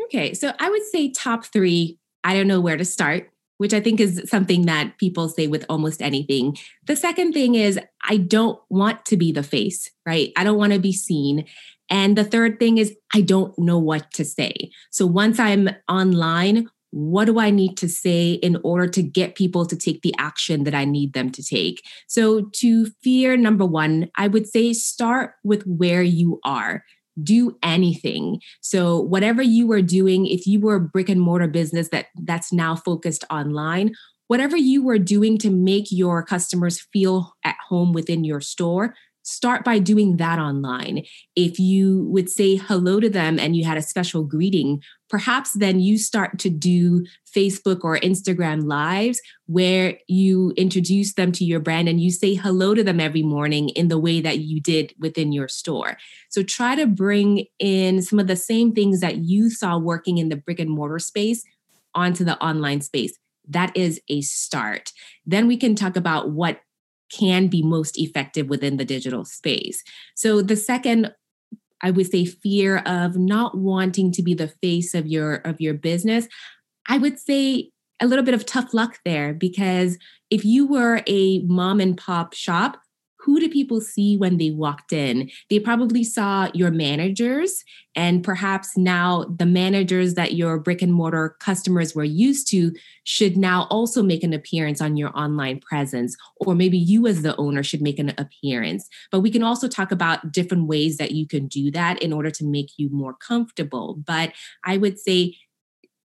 Okay, 0.04 0.34
so 0.34 0.52
I 0.58 0.68
would 0.68 0.84
say 0.84 1.11
top 1.11 1.46
three. 1.46 1.99
I 2.25 2.34
don't 2.34 2.49
know 2.49 2.61
where 2.61 2.76
to 2.76 2.84
start, 2.84 3.30
which 3.58 3.73
I 3.73 3.80
think 3.80 4.00
is 4.00 4.23
something 4.26 4.66
that 4.66 4.99
people 4.99 5.28
say 5.28 5.46
with 5.46 5.64
almost 5.68 6.02
anything. 6.02 6.56
The 6.87 6.96
second 6.96 7.32
thing 7.32 7.54
is, 7.54 7.78
I 8.08 8.16
don't 8.16 8.58
want 8.68 9.04
to 9.06 9.16
be 9.16 9.32
the 9.32 9.42
face, 9.42 9.90
right? 10.06 10.32
I 10.37 10.44
don't 10.44 10.58
want 10.58 10.73
to 10.73 10.78
be 10.78 10.92
seen. 10.92 11.46
And 11.90 12.16
the 12.16 12.25
third 12.25 12.58
thing 12.58 12.78
is, 12.78 12.96
I 13.14 13.20
don't 13.20 13.56
know 13.58 13.78
what 13.78 14.11
to 14.12 14.25
say. 14.25 14.70
So 14.90 15.06
once 15.06 15.38
I'm 15.38 15.70
online, 15.88 16.68
what 16.90 17.25
do 17.25 17.40
I 17.40 17.50
need 17.50 17.76
to 17.78 17.88
say 17.88 18.34
in 18.34 18.56
order 18.62 18.87
to 18.87 19.02
get 19.02 19.34
people 19.34 19.66
to 19.66 19.76
take 19.76 20.02
the 20.02 20.14
action 20.16 20.62
that 20.62 20.76
I 20.76 20.84
need 20.84 21.12
them 21.12 21.30
to 21.32 21.42
take? 21.42 21.82
So, 22.06 22.49
to 22.61 22.87
fear 23.02 23.37
number 23.37 23.66
one, 23.66 24.11
I 24.16 24.28
would 24.28 24.46
say 24.46 24.73
start 24.75 25.32
with 25.42 25.64
where 25.64 26.02
you 26.02 26.38
are 26.44 26.84
do 27.23 27.56
anything. 27.62 28.40
So 28.61 29.00
whatever 29.00 29.42
you 29.42 29.66
were 29.66 29.83
doing 29.83 30.26
if 30.26 30.47
you 30.47 30.61
were 30.61 30.76
a 30.76 30.80
brick 30.80 31.09
and 31.09 31.21
mortar 31.21 31.47
business 31.47 31.88
that 31.90 32.06
that's 32.25 32.52
now 32.52 32.76
focused 32.76 33.25
online 33.30 33.92
whatever 34.28 34.56
you 34.56 34.83
were 34.83 34.99
doing 34.99 35.37
to 35.38 35.50
make 35.50 35.87
your 35.90 36.23
customers 36.23 36.80
feel 36.92 37.35
at 37.44 37.56
home 37.68 37.92
within 37.92 38.25
your 38.25 38.40
store 38.40 38.94
start 39.25 39.64
by 39.64 39.78
doing 39.78 40.19
that 40.19 40.38
online. 40.38 41.02
If 41.35 41.59
you 41.59 42.04
would 42.11 42.31
say 42.31 42.57
hello 42.57 43.00
to 43.00 43.09
them 43.09 43.38
and 43.38 43.57
you 43.57 43.64
had 43.64 43.78
a 43.78 43.83
special 43.83 44.23
greeting, 44.23 44.83
perhaps 45.09 45.52
then 45.52 45.81
you 45.81 45.99
start 45.99 46.38
to 46.40 46.50
do 46.50 47.04
Facebook 47.35 47.81
or 47.83 47.99
Instagram 47.99 48.64
lives 48.66 49.21
where 49.47 49.99
you 50.09 50.52
introduce 50.57 51.14
them 51.14 51.33
to 51.33 51.45
your 51.45 51.59
brand 51.59 51.88
and 51.88 52.00
you 52.00 52.11
say 52.11 52.35
hello 52.35 52.75
to 52.75 52.85
them 52.85 53.00
every 53.00 53.23
morning 53.23 53.71
in 53.71 53.88
the 53.88 53.99
way 53.99 54.21
that 54.21 54.40
you 54.40 54.61
did 54.61 54.95
within 54.99 55.33
your 55.33 55.49
store. 55.49 55.97
So 56.28 56.43
try 56.43 56.76
to 56.76 56.87
bring 56.87 57.47
in 57.59 58.02
some 58.02 58.19
of 58.19 58.26
the 58.26 58.37
same 58.37 58.73
things 58.73 59.00
that 59.00 59.16
you 59.16 59.50
saw 59.50 59.78
working 59.78 60.19
in 60.19 60.28
the 60.28 60.37
brick 60.37 60.61
and 60.61 60.71
mortar 60.71 60.99
space 60.99 61.45
onto 61.95 62.25
the 62.25 62.38
online 62.45 62.83
space. 62.83 63.19
That 63.49 63.76
is 63.76 64.00
a 64.09 64.21
start. 64.21 64.93
Then 65.26 65.47
we 65.47 65.57
can 65.57 65.75
talk 65.75 65.97
about 65.97 66.31
what 66.31 66.61
can 67.16 67.49
be 67.49 67.62
most 67.62 67.99
effective 67.99 68.49
within 68.49 68.76
the 68.76 68.85
digital 68.85 69.25
space. 69.25 69.83
So 70.14 70.42
the 70.42 70.56
second 70.56 71.12
I 71.83 71.90
would 71.90 72.11
say 72.11 72.25
fear 72.25 72.78
of 72.78 73.16
not 73.16 73.59
wanting 73.59 74.11
to 74.12 74.23
be 74.23 74.33
the 74.33 74.49
face 74.62 74.94
of 74.94 75.06
your 75.06 75.35
of 75.37 75.61
your 75.61 75.75
business, 75.75 76.26
I 76.88 76.99
would 76.99 77.18
say 77.18 77.71
a 78.00 78.06
little 78.06 78.25
bit 78.25 78.35
of 78.35 78.47
tough 78.47 78.75
luck 78.75 78.99
there 79.04 79.35
because 79.35 79.99
if 80.30 80.44
you 80.44 80.66
were 80.66 81.02
a 81.06 81.40
mom 81.40 81.80
and 81.80 81.97
pop 81.97 82.33
shop, 82.33 82.78
who 83.25 83.40
do 83.40 83.49
people 83.49 83.81
see 83.81 84.16
when 84.16 84.37
they 84.37 84.50
walked 84.50 84.93
in? 84.93 85.31
They 85.50 85.59
probably 85.59 86.04
saw 86.04 86.49
your 86.52 86.71
managers, 86.71 87.64
and 87.97 88.23
perhaps 88.23 88.76
now 88.76 89.25
the 89.38 89.47
managers 89.47 90.14
that 90.14 90.35
your 90.35 90.59
brick 90.59 90.83
and 90.83 90.93
mortar 90.93 91.37
customers 91.40 91.95
were 91.95 92.04
used 92.04 92.49
to 92.50 92.73
should 93.04 93.37
now 93.37 93.66
also 93.71 94.02
make 94.02 94.23
an 94.23 94.33
appearance 94.33 94.81
on 94.81 94.97
your 94.97 95.16
online 95.16 95.61
presence, 95.61 96.16
or 96.37 96.54
maybe 96.54 96.78
you 96.78 97.07
as 97.07 97.23
the 97.23 97.37
owner 97.37 97.62
should 97.62 97.83
make 97.83 97.99
an 97.99 98.12
appearance. 98.19 98.88
But 99.11 99.21
we 99.21 99.31
can 99.31 99.43
also 99.43 99.69
talk 99.69 99.90
about 99.90 100.33
different 100.33 100.66
ways 100.66 100.99
that 100.99 101.12
you 101.12 101.26
can 101.26 101.47
do 101.47 101.71
that 101.71 102.02
in 102.02 102.12
order 102.12 102.31
to 102.31 102.45
make 102.45 102.73
you 102.76 102.90
more 102.90 103.14
comfortable. 103.14 103.97
But 104.04 104.33
I 104.64 104.76
would 104.76 104.99
say 104.99 105.37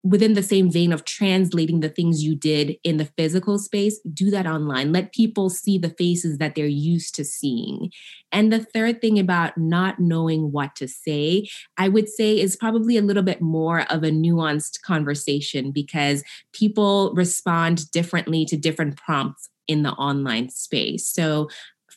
within 0.04 0.34
the 0.34 0.44
same 0.44 0.72
vein 0.72 0.92
of 0.92 1.06
translating 1.06 1.80
the 1.80 1.90
things 1.90 2.24
you 2.24 2.36
did 2.36 2.76
in 2.84 2.98
the 2.98 3.06
physical 3.06 3.60
space, 3.60 4.00
do 4.14 4.32
that 4.32 4.48
online. 4.48 4.92
Let 4.92 5.14
people 5.14 5.50
see 5.50 5.78
the 5.78 5.92
faces 5.92 6.40
that 6.40 6.56
they're 6.56 6.66
used 6.66 7.14
to 7.16 7.24
seeing. 7.24 7.92
And 8.32 8.52
the 8.52 8.64
third 8.64 9.00
thing 9.00 9.20
about 9.20 9.58
not 9.58 10.00
knowing 10.00 10.52
what 10.52 10.76
to 10.78 10.88
say, 10.88 11.48
I 11.78 11.88
would 11.88 12.10
say 12.10 12.40
is 12.40 12.56
probably 12.56 12.98
a 12.98 13.02
little 13.02 13.24
bit 13.24 13.42
more 13.42 13.82
of 13.92 14.04
a 14.04 14.10
nuanced 14.10 14.82
conversation 14.82 15.72
because 15.72 16.24
people 16.52 17.14
respond 17.14 17.92
differently 17.92 18.46
to 18.46 18.58
different 18.58 18.98
prompts 18.98 19.50
in 19.68 19.84
the 19.84 19.92
online 19.92 20.50
space. 20.50 21.08
So, 21.08 21.50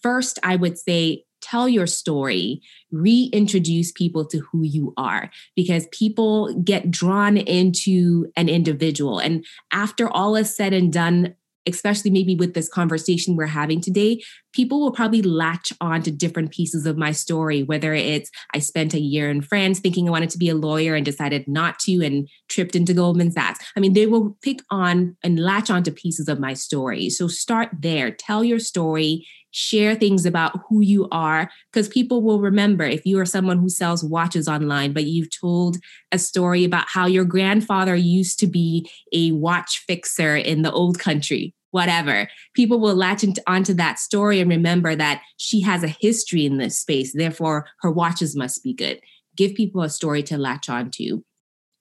first, 0.02 0.38
I 0.42 0.56
would 0.56 0.78
say 0.78 1.24
tell 1.44 1.68
your 1.68 1.86
story, 1.86 2.62
reintroduce 2.90 3.92
people 3.92 4.24
to 4.26 4.38
who 4.50 4.62
you 4.62 4.94
are 4.96 5.30
because 5.54 5.86
people 5.92 6.54
get 6.62 6.90
drawn 6.90 7.36
into 7.36 8.26
an 8.36 8.48
individual. 8.48 9.18
And 9.18 9.44
after 9.72 10.08
all 10.08 10.36
is 10.36 10.54
said 10.54 10.72
and 10.72 10.92
done, 10.92 11.34
especially 11.66 12.10
maybe 12.10 12.34
with 12.34 12.54
this 12.54 12.68
conversation 12.68 13.36
we're 13.36 13.46
having 13.46 13.80
today, 13.80 14.22
people 14.52 14.80
will 14.80 14.92
probably 14.92 15.22
latch 15.22 15.72
on 15.80 16.02
to 16.02 16.10
different 16.10 16.50
pieces 16.50 16.86
of 16.86 16.98
my 16.98 17.10
story, 17.10 17.62
whether 17.62 17.94
it's 17.94 18.30
I 18.52 18.58
spent 18.58 18.94
a 18.94 19.00
year 19.00 19.30
in 19.30 19.40
France 19.40 19.80
thinking 19.80 20.06
I 20.06 20.12
wanted 20.12 20.30
to 20.30 20.38
be 20.38 20.50
a 20.50 20.54
lawyer 20.54 20.94
and 20.94 21.04
decided 21.04 21.48
not 21.48 21.78
to 21.80 22.04
and 22.04 22.28
tripped 22.48 22.76
into 22.76 22.92
Goldman 22.92 23.32
Sachs. 23.32 23.64
I 23.76 23.80
mean, 23.80 23.94
they 23.94 24.06
will 24.06 24.36
pick 24.42 24.60
on 24.70 25.16
and 25.22 25.40
latch 25.40 25.70
on 25.70 25.82
to 25.84 25.90
pieces 25.90 26.28
of 26.28 26.38
my 26.38 26.52
story. 26.52 27.08
So 27.08 27.28
start 27.28 27.70
there, 27.72 28.10
tell 28.10 28.44
your 28.44 28.58
story, 28.60 29.26
share 29.56 29.94
things 29.94 30.26
about 30.26 30.58
who 30.68 30.80
you 30.80 31.06
are 31.12 31.48
because 31.72 31.88
people 31.88 32.22
will 32.22 32.40
remember 32.40 32.82
if 32.82 33.06
you 33.06 33.20
are 33.20 33.24
someone 33.24 33.56
who 33.56 33.68
sells 33.68 34.02
watches 34.02 34.48
online 34.48 34.92
but 34.92 35.04
you've 35.04 35.30
told 35.30 35.76
a 36.10 36.18
story 36.18 36.64
about 36.64 36.88
how 36.88 37.06
your 37.06 37.24
grandfather 37.24 37.94
used 37.94 38.36
to 38.40 38.48
be 38.48 38.90
a 39.12 39.30
watch 39.30 39.84
fixer 39.86 40.36
in 40.36 40.62
the 40.62 40.72
old 40.72 40.98
country 40.98 41.54
whatever. 41.70 42.28
People 42.54 42.78
will 42.78 42.94
latch 42.94 43.24
into, 43.24 43.42
onto 43.48 43.74
that 43.74 43.98
story 43.98 44.38
and 44.38 44.48
remember 44.48 44.94
that 44.94 45.22
she 45.38 45.60
has 45.60 45.82
a 45.82 45.88
history 45.88 46.46
in 46.46 46.56
this 46.58 46.78
space 46.78 47.12
therefore 47.12 47.66
her 47.80 47.90
watches 47.90 48.36
must 48.36 48.62
be 48.62 48.72
good. 48.72 49.00
Give 49.36 49.54
people 49.54 49.82
a 49.82 49.90
story 49.90 50.22
to 50.24 50.38
latch 50.38 50.68
onto. 50.68 51.22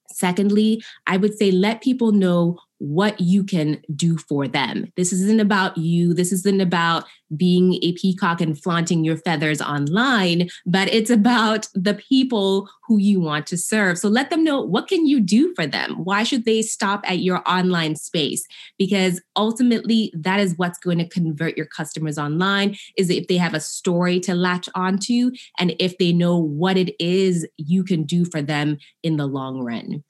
Secondly, 0.09 0.83
I 1.07 1.17
would 1.17 1.35
say 1.35 1.51
let 1.51 1.81
people 1.81 2.11
know 2.11 2.57
what 2.79 3.19
you 3.19 3.43
can 3.43 3.81
do 3.95 4.17
for 4.17 4.47
them. 4.47 4.91
This 4.97 5.13
isn't 5.13 5.39
about 5.39 5.77
you. 5.77 6.13
This 6.13 6.31
isn't 6.31 6.61
about 6.61 7.05
being 7.35 7.75
a 7.81 7.93
peacock 7.93 8.41
and 8.41 8.61
flaunting 8.61 9.03
your 9.03 9.17
feathers 9.17 9.61
online, 9.61 10.49
but 10.65 10.93
it's 10.93 11.09
about 11.09 11.67
the 11.73 11.93
people 11.93 12.69
who 12.85 12.97
you 12.97 13.19
want 13.19 13.47
to 13.47 13.57
serve. 13.57 13.97
So 13.97 14.09
let 14.09 14.29
them 14.29 14.43
know 14.43 14.61
what 14.61 14.87
can 14.87 15.07
you 15.07 15.19
do 15.19 15.53
for 15.55 15.65
them? 15.65 15.95
Why 16.03 16.23
should 16.23 16.45
they 16.45 16.61
stop 16.61 17.01
at 17.09 17.19
your 17.19 17.41
online 17.47 17.95
space? 17.95 18.45
Because 18.77 19.21
ultimately 19.35 20.11
that 20.15 20.39
is 20.39 20.57
what's 20.57 20.79
going 20.79 20.97
to 20.97 21.07
convert 21.07 21.57
your 21.57 21.67
customers 21.67 22.17
online 22.17 22.75
is 22.97 23.09
if 23.09 23.27
they 23.27 23.37
have 23.37 23.53
a 23.53 23.59
story 23.59 24.19
to 24.21 24.35
latch 24.35 24.67
onto 24.75 25.31
and 25.57 25.75
if 25.79 25.97
they 25.97 26.11
know 26.11 26.37
what 26.37 26.77
it 26.77 26.95
is 26.99 27.47
you 27.57 27.83
can 27.83 28.03
do 28.03 28.25
for 28.25 28.41
them 28.41 28.77
in 29.01 29.17
the 29.17 29.25
long 29.25 29.61
run. 29.61 30.03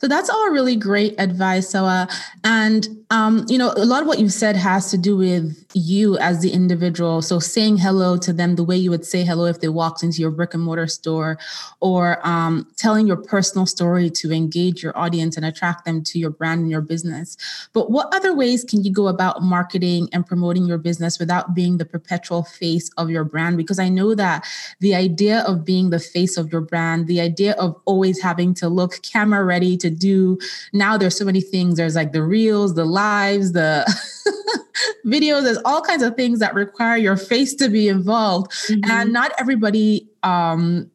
So 0.00 0.08
that's 0.08 0.28
all 0.28 0.50
really 0.50 0.76
great 0.76 1.14
advice, 1.18 1.72
Serwaa. 1.72 2.12
And 2.44 2.88
um, 3.10 3.46
you 3.48 3.56
know, 3.56 3.72
a 3.76 3.84
lot 3.84 4.02
of 4.02 4.08
what 4.08 4.18
you've 4.18 4.32
said 4.32 4.56
has 4.56 4.90
to 4.90 4.98
do 4.98 5.16
with 5.16 5.64
you 5.74 6.18
as 6.18 6.42
the 6.42 6.50
individual. 6.50 7.22
So 7.22 7.38
saying 7.38 7.76
hello 7.76 8.16
to 8.16 8.32
them 8.32 8.56
the 8.56 8.64
way 8.64 8.76
you 8.76 8.90
would 8.90 9.04
say 9.04 9.24
hello 9.24 9.44
if 9.44 9.60
they 9.60 9.68
walked 9.68 10.02
into 10.02 10.20
your 10.20 10.32
brick 10.32 10.54
and 10.54 10.62
mortar 10.62 10.88
store, 10.88 11.38
or 11.80 12.18
um, 12.26 12.66
telling 12.76 13.06
your 13.06 13.16
personal 13.16 13.64
story 13.64 14.10
to 14.10 14.32
engage 14.32 14.82
your 14.82 14.96
audience 14.98 15.36
and 15.36 15.46
attract 15.46 15.84
them 15.84 16.02
to 16.02 16.18
your 16.18 16.30
brand 16.30 16.62
and 16.62 16.70
your 16.70 16.80
business. 16.80 17.36
But 17.72 17.92
what 17.92 18.12
other 18.12 18.34
ways 18.34 18.64
can 18.64 18.82
you 18.82 18.92
go 18.92 19.06
about 19.06 19.42
marketing 19.42 20.08
and 20.12 20.26
promoting 20.26 20.64
your 20.64 20.78
business 20.78 21.20
without 21.20 21.54
being 21.54 21.78
the 21.78 21.84
perpetual 21.84 22.42
face 22.42 22.90
of 22.96 23.08
your 23.08 23.22
brand? 23.22 23.56
Because 23.56 23.78
I 23.78 23.88
know 23.88 24.16
that 24.16 24.44
the 24.80 24.96
idea 24.96 25.44
of 25.46 25.64
being 25.64 25.90
the 25.90 26.00
face 26.00 26.36
of 26.36 26.50
your 26.50 26.60
brand, 26.60 27.06
the 27.06 27.20
idea 27.20 27.52
of 27.52 27.80
always 27.84 28.20
having 28.20 28.52
to 28.54 28.68
look 28.68 29.00
camera 29.02 29.44
ready 29.44 29.76
to 29.76 29.85
do 29.90 30.38
now, 30.72 30.96
there's 30.96 31.16
so 31.16 31.24
many 31.24 31.40
things. 31.40 31.76
There's 31.76 31.96
like 31.96 32.12
the 32.12 32.22
reels, 32.22 32.74
the 32.74 32.84
lives, 32.84 33.52
the 33.52 33.84
videos, 35.06 35.44
there's 35.44 35.60
all 35.64 35.82
kinds 35.82 36.02
of 36.02 36.16
things 36.16 36.38
that 36.40 36.54
require 36.54 36.96
your 36.96 37.16
face 37.16 37.54
to 37.56 37.68
be 37.68 37.88
involved. 37.88 38.50
Mm-hmm. 38.50 38.90
And 38.90 39.12
not 39.12 39.32
everybody 39.38 40.08
um, 40.22 40.90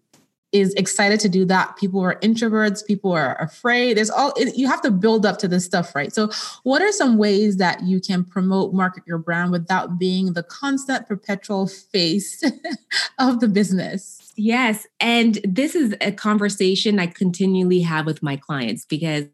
is 0.51 0.73
excited 0.73 1.19
to 1.21 1.29
do 1.29 1.45
that. 1.45 1.77
People 1.77 2.01
are 2.01 2.15
introverts, 2.15 2.85
people 2.85 3.11
are 3.11 3.35
afraid. 3.41 3.97
There's 3.97 4.09
all 4.09 4.33
it, 4.35 4.57
you 4.57 4.67
have 4.67 4.81
to 4.81 4.91
build 4.91 5.25
up 5.25 5.37
to 5.39 5.47
this 5.47 5.65
stuff, 5.65 5.95
right? 5.95 6.13
So, 6.13 6.29
what 6.63 6.81
are 6.81 6.91
some 6.91 7.17
ways 7.17 7.57
that 7.57 7.83
you 7.83 8.01
can 8.01 8.23
promote, 8.23 8.73
market 8.73 9.03
your 9.07 9.17
brand 9.17 9.51
without 9.51 9.97
being 9.97 10.33
the 10.33 10.43
constant, 10.43 11.07
perpetual 11.07 11.67
face 11.67 12.43
of 13.19 13.39
the 13.39 13.47
business? 13.47 14.20
Yes. 14.37 14.87
And 14.99 15.39
this 15.43 15.75
is 15.75 15.93
a 15.99 16.11
conversation 16.11 16.99
I 16.99 17.07
continually 17.07 17.81
have 17.81 18.05
with 18.05 18.23
my 18.23 18.37
clients 18.37 18.85
because 18.85 19.25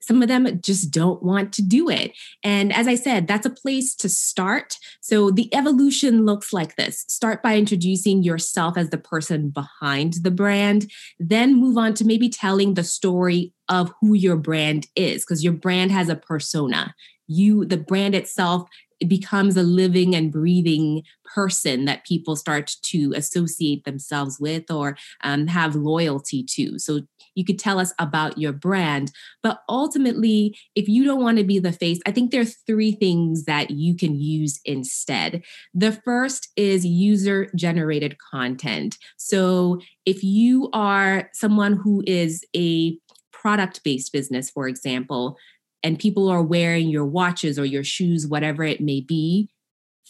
some 0.00 0.22
of 0.22 0.28
them 0.28 0.60
just 0.60 0.90
don't 0.90 1.22
want 1.22 1.52
to 1.54 1.62
do 1.62 1.88
it. 1.88 2.12
And 2.42 2.72
as 2.72 2.86
I 2.86 2.94
said, 2.94 3.26
that's 3.26 3.46
a 3.46 3.50
place 3.50 3.94
to 3.96 4.08
start. 4.08 4.76
So 5.00 5.30
the 5.30 5.52
evolution 5.54 6.24
looks 6.24 6.52
like 6.52 6.76
this 6.76 7.04
start 7.08 7.42
by 7.42 7.56
introducing 7.56 8.22
yourself 8.22 8.76
as 8.76 8.90
the 8.90 8.98
person 8.98 9.48
behind 9.48 10.14
the 10.22 10.30
brand, 10.30 10.90
then 11.18 11.58
move 11.58 11.76
on 11.76 11.94
to 11.94 12.04
maybe 12.04 12.28
telling 12.28 12.74
the 12.74 12.84
story 12.84 13.52
of 13.68 13.92
who 14.00 14.14
your 14.14 14.36
brand 14.36 14.86
is, 14.94 15.24
because 15.24 15.42
your 15.42 15.54
brand 15.54 15.90
has 15.90 16.08
a 16.08 16.16
persona. 16.16 16.94
You, 17.26 17.64
the 17.64 17.78
brand 17.78 18.14
itself, 18.14 18.68
it 19.04 19.08
becomes 19.08 19.54
a 19.58 19.62
living 19.62 20.14
and 20.14 20.32
breathing 20.32 21.02
person 21.34 21.84
that 21.84 22.06
people 22.06 22.36
start 22.36 22.74
to 22.80 23.12
associate 23.14 23.84
themselves 23.84 24.40
with 24.40 24.70
or 24.70 24.96
um, 25.22 25.46
have 25.46 25.76
loyalty 25.76 26.42
to. 26.42 26.78
So 26.78 27.02
you 27.34 27.44
could 27.44 27.58
tell 27.58 27.78
us 27.78 27.92
about 27.98 28.38
your 28.38 28.52
brand. 28.54 29.12
But 29.42 29.60
ultimately, 29.68 30.56
if 30.74 30.88
you 30.88 31.04
don't 31.04 31.22
want 31.22 31.36
to 31.36 31.44
be 31.44 31.58
the 31.58 31.72
face, 31.72 32.00
I 32.06 32.12
think 32.12 32.30
there 32.30 32.40
are 32.40 32.46
three 32.66 32.92
things 32.92 33.44
that 33.44 33.70
you 33.70 33.94
can 33.94 34.18
use 34.18 34.58
instead. 34.64 35.42
The 35.74 35.92
first 35.92 36.48
is 36.56 36.86
user 36.86 37.50
generated 37.54 38.16
content. 38.18 38.96
So 39.18 39.80
if 40.06 40.24
you 40.24 40.70
are 40.72 41.28
someone 41.34 41.74
who 41.74 42.02
is 42.06 42.42
a 42.56 42.96
product 43.32 43.84
based 43.84 44.14
business, 44.14 44.48
for 44.48 44.66
example, 44.66 45.36
and 45.84 45.98
people 45.98 46.28
are 46.28 46.42
wearing 46.42 46.88
your 46.88 47.04
watches 47.04 47.58
or 47.58 47.64
your 47.64 47.84
shoes, 47.84 48.26
whatever 48.26 48.64
it 48.64 48.80
may 48.80 49.00
be, 49.00 49.50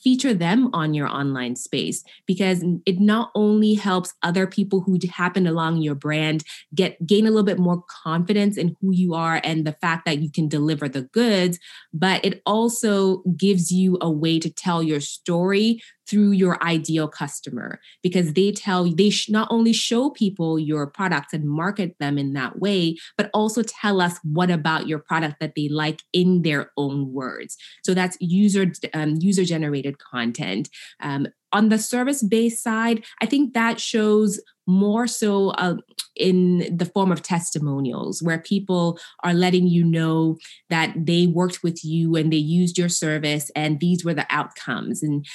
feature 0.05 0.35
them 0.35 0.69
on 0.75 0.93
your 0.93 1.09
online 1.09 1.57
space 1.57 2.05
because 2.27 2.63
it 2.85 3.01
not 3.01 3.31
only 3.35 3.73
helps 3.73 4.13
other 4.23 4.47
people 4.47 4.83
who 4.83 4.99
happen 5.11 5.47
along 5.47 5.79
your 5.79 5.95
brand 5.95 6.45
get 6.75 7.05
gain 7.07 7.27
a 7.27 7.31
little 7.31 7.43
bit 7.43 7.59
more 7.59 7.83
confidence 7.89 8.59
in 8.59 8.77
who 8.81 8.93
you 8.93 9.15
are 9.15 9.41
and 9.43 9.67
the 9.67 9.73
fact 9.73 10.05
that 10.05 10.19
you 10.19 10.31
can 10.31 10.47
deliver 10.47 10.89
the 10.89 11.03
goods 11.03 11.59
but 11.95 12.23
it 12.23 12.43
also 12.45 13.23
gives 13.37 13.73
you 13.73 13.97
a 14.03 14.11
way 14.11 14.39
to 14.39 14.51
tell 14.51 14.83
your 14.83 15.01
story 15.01 15.81
through 16.09 16.33
your 16.33 16.63
ideal 16.63 17.09
customer 17.09 17.81
because 18.03 18.33
they 18.35 18.53
tell 18.53 18.85
they 18.85 19.13
not 19.29 19.49
only 19.51 19.73
show 19.73 20.11
people 20.11 20.59
your 20.59 20.87
products 20.87 21.33
and 21.33 21.49
market 21.49 21.97
them 21.99 22.19
in 22.19 22.33
that 22.33 22.59
way 22.59 22.97
but 23.17 23.31
also 23.33 23.63
tell 23.63 24.01
us 24.01 24.19
what 24.23 24.51
about 24.51 24.87
your 24.87 24.99
product 24.99 25.37
that 25.41 25.55
they 25.57 25.69
like 25.69 26.03
in 26.13 26.43
their 26.43 26.71
own 26.77 27.13
words. 27.13 27.57
So 27.85 27.95
that's 27.95 28.17
user 28.21 28.73
um, 28.93 29.17
user 29.21 29.45
generated 29.45 29.99
content. 29.99 30.69
Um, 31.01 31.27
on 31.53 31.69
the 31.69 31.79
service 31.79 32.21
based 32.21 32.65
side 32.65 33.05
i 33.23 33.27
think 33.27 33.55
that 33.55 33.79
shows 33.79 34.41
more 34.67 35.07
so 35.07 35.51
uh, 35.51 35.77
in 36.17 36.77
the 36.77 36.87
form 36.87 37.13
of 37.13 37.23
testimonials 37.23 38.23
where 38.23 38.39
people 38.39 38.99
are 39.23 39.35
letting 39.35 39.67
you 39.67 39.85
know 39.85 40.39
that 40.71 40.95
they 40.97 41.27
worked 41.27 41.63
with 41.63 41.85
you 41.85 42.17
and 42.17 42.33
they 42.33 42.37
used 42.37 42.79
your 42.79 42.89
service 42.89 43.51
and 43.55 43.81
these 43.81 44.05
were 44.05 44.15
the 44.15 44.27
outcomes. 44.31 45.03
And 45.03 45.27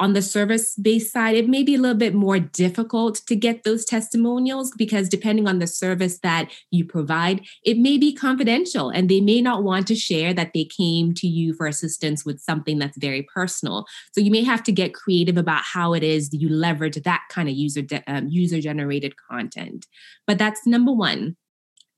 on 0.00 0.14
the 0.14 0.22
service 0.22 0.74
based 0.76 1.12
side, 1.12 1.36
it 1.36 1.48
may 1.48 1.62
be 1.62 1.74
a 1.74 1.78
little 1.78 1.96
bit 1.96 2.14
more 2.14 2.38
difficult 2.38 3.16
to 3.26 3.36
get 3.36 3.62
those 3.62 3.84
testimonials 3.84 4.72
because 4.76 5.08
depending 5.08 5.46
on 5.46 5.58
the 5.58 5.66
service 5.66 6.18
that 6.20 6.50
you 6.70 6.84
provide, 6.84 7.46
it 7.64 7.76
may 7.76 7.98
be 7.98 8.12
confidential 8.12 8.88
and 8.88 9.08
they 9.08 9.20
may 9.20 9.42
not 9.42 9.62
want 9.62 9.86
to 9.86 9.94
share 9.94 10.32
that 10.32 10.52
they 10.54 10.64
came 10.64 11.12
to 11.14 11.28
you 11.28 11.54
for 11.54 11.66
assistance 11.66 12.24
with 12.24 12.40
something 12.40 12.78
that's 12.78 12.96
very 12.96 13.26
personal. 13.32 13.84
So 14.12 14.22
you 14.22 14.30
may 14.30 14.42
have 14.42 14.62
to 14.64 14.72
get 14.72 14.94
creative 14.94 15.36
about 15.36 15.62
how 15.62 15.92
it 15.92 16.02
is 16.02 16.30
you 16.32 16.48
leverage 16.48 16.96
that 16.96 17.22
kind 17.28 17.48
of 17.48 17.54
user 17.54 17.82
de- 17.82 18.02
um, 18.06 18.26
user 18.28 18.60
generated 18.60 19.14
content. 19.30 19.86
But 20.26 20.38
that's 20.38 20.66
number 20.66 20.92
one. 20.92 21.36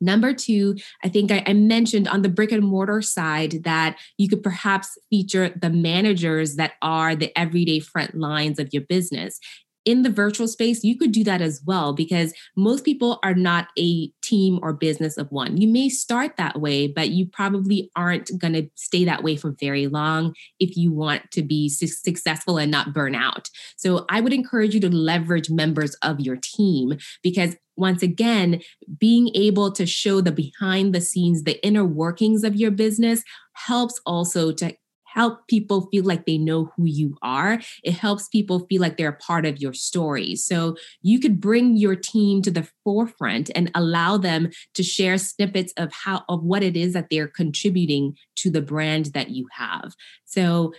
Number 0.03 0.35
two, 0.35 0.77
I 1.05 1.09
think 1.09 1.31
I, 1.31 1.45
I, 1.47 1.53
mentioned 1.53 2.09
on 2.09 2.23
the 2.23 2.29
brick 2.29 2.51
and 2.51 2.65
mortar 2.65 3.01
side 3.03 3.63
that 3.63 3.99
you 4.19 4.29
could 4.29 4.43
perhaps 4.43 4.99
feature 5.11 5.51
the 5.51 5.71
managers 5.71 6.57
that 6.57 6.73
are 6.83 7.15
the 7.15 7.31
everyday 7.39 7.79
front 7.79 8.17
lines 8.17 8.59
of 8.59 8.71
your 8.73 8.83
business 8.83 9.39
in 9.85 10.03
the 10.03 10.11
virtual 10.11 10.47
space, 10.47 10.85
you 10.85 10.97
could 10.97 11.12
do 11.12 11.25
that 11.25 11.43
as 11.43 11.62
well 11.67 11.93
because 11.93 12.33
most 12.57 12.85
people 12.85 13.19
are 13.23 13.35
not 13.35 13.69
a 13.79 14.09
team 14.23 14.59
or 14.62 14.73
business 14.73 15.17
of 15.17 15.31
one. 15.33 15.57
You 15.57 15.69
may 15.69 15.89
start 15.89 16.37
that 16.37 16.61
way, 16.61 16.87
but 16.87 17.11
you 17.11 17.27
probably 17.27 17.91
aren't 17.97 18.31
going 18.39 18.55
to 18.55 18.69
stay 18.75 19.05
that 19.05 19.23
way 19.23 19.37
for 19.37 19.55
very 19.59 19.87
long 19.87 20.35
if 20.61 20.77
you 20.77 20.93
want 20.93 21.31
to 21.33 21.43
be 21.43 21.69
su- 21.69 21.87
successful 21.87 22.59
and 22.59 22.71
not 22.71 22.93
burn 22.93 23.15
out. 23.15 23.49
So 23.77 24.05
I 24.09 24.21
would 24.21 24.33
encourage 24.33 24.75
you 24.75 24.81
to 24.81 24.95
leverage 24.95 25.51
members 25.51 25.95
of 26.03 26.21
your 26.21 26.37
team 26.37 26.99
because 27.23 27.57
once 27.77 28.03
again, 28.03 28.61
being 28.99 29.31
able 29.35 29.73
to 29.73 29.87
show 29.87 30.21
the 30.21 30.33
behind 30.33 30.95
the 30.95 31.01
scenes, 31.01 31.45
the 31.45 31.65
inner 31.67 31.85
workings 31.85 32.45
of 32.45 32.55
your 32.55 32.71
business 32.71 33.23
helps 33.55 34.01
also 34.05 34.53
to 34.53 34.77
help 35.12 35.47
people 35.49 35.88
feel 35.90 36.04
like 36.04 36.26
they 36.26 36.38
know 36.38 36.71
who 36.76 36.85
you 36.85 37.16
are. 37.23 37.61
It 37.83 37.95
helps 37.95 38.28
people 38.28 38.66
feel 38.69 38.81
like 38.81 38.97
they're 38.97 39.09
a 39.09 39.16
part 39.16 39.47
of 39.47 39.61
your 39.61 39.75
story. 39.75 40.37
So 40.37 40.76
you 41.02 41.21
could 41.21 41.40
bring 41.40 41.76
your 41.76 41.97
team 41.97 42.42
to 42.42 42.50
the 42.50 42.69
forefront 42.85 43.50
and 43.54 43.71
allow 43.75 44.16
them 44.16 44.50
to 44.75 44.83
share 44.83 45.19
snippets 45.19 45.73
of 45.76 45.92
how 45.92 46.25
of 46.28 46.42
what 46.42 46.62
it 46.62 46.76
is 46.76 46.92
that 46.95 47.09
they're 47.11 47.28
contributing 47.28 48.16
to 48.37 48.50
the 48.50 48.62
brand 48.62 49.07
that 49.07 49.31
you 49.31 49.49
have. 49.52 49.95
So 50.25 50.73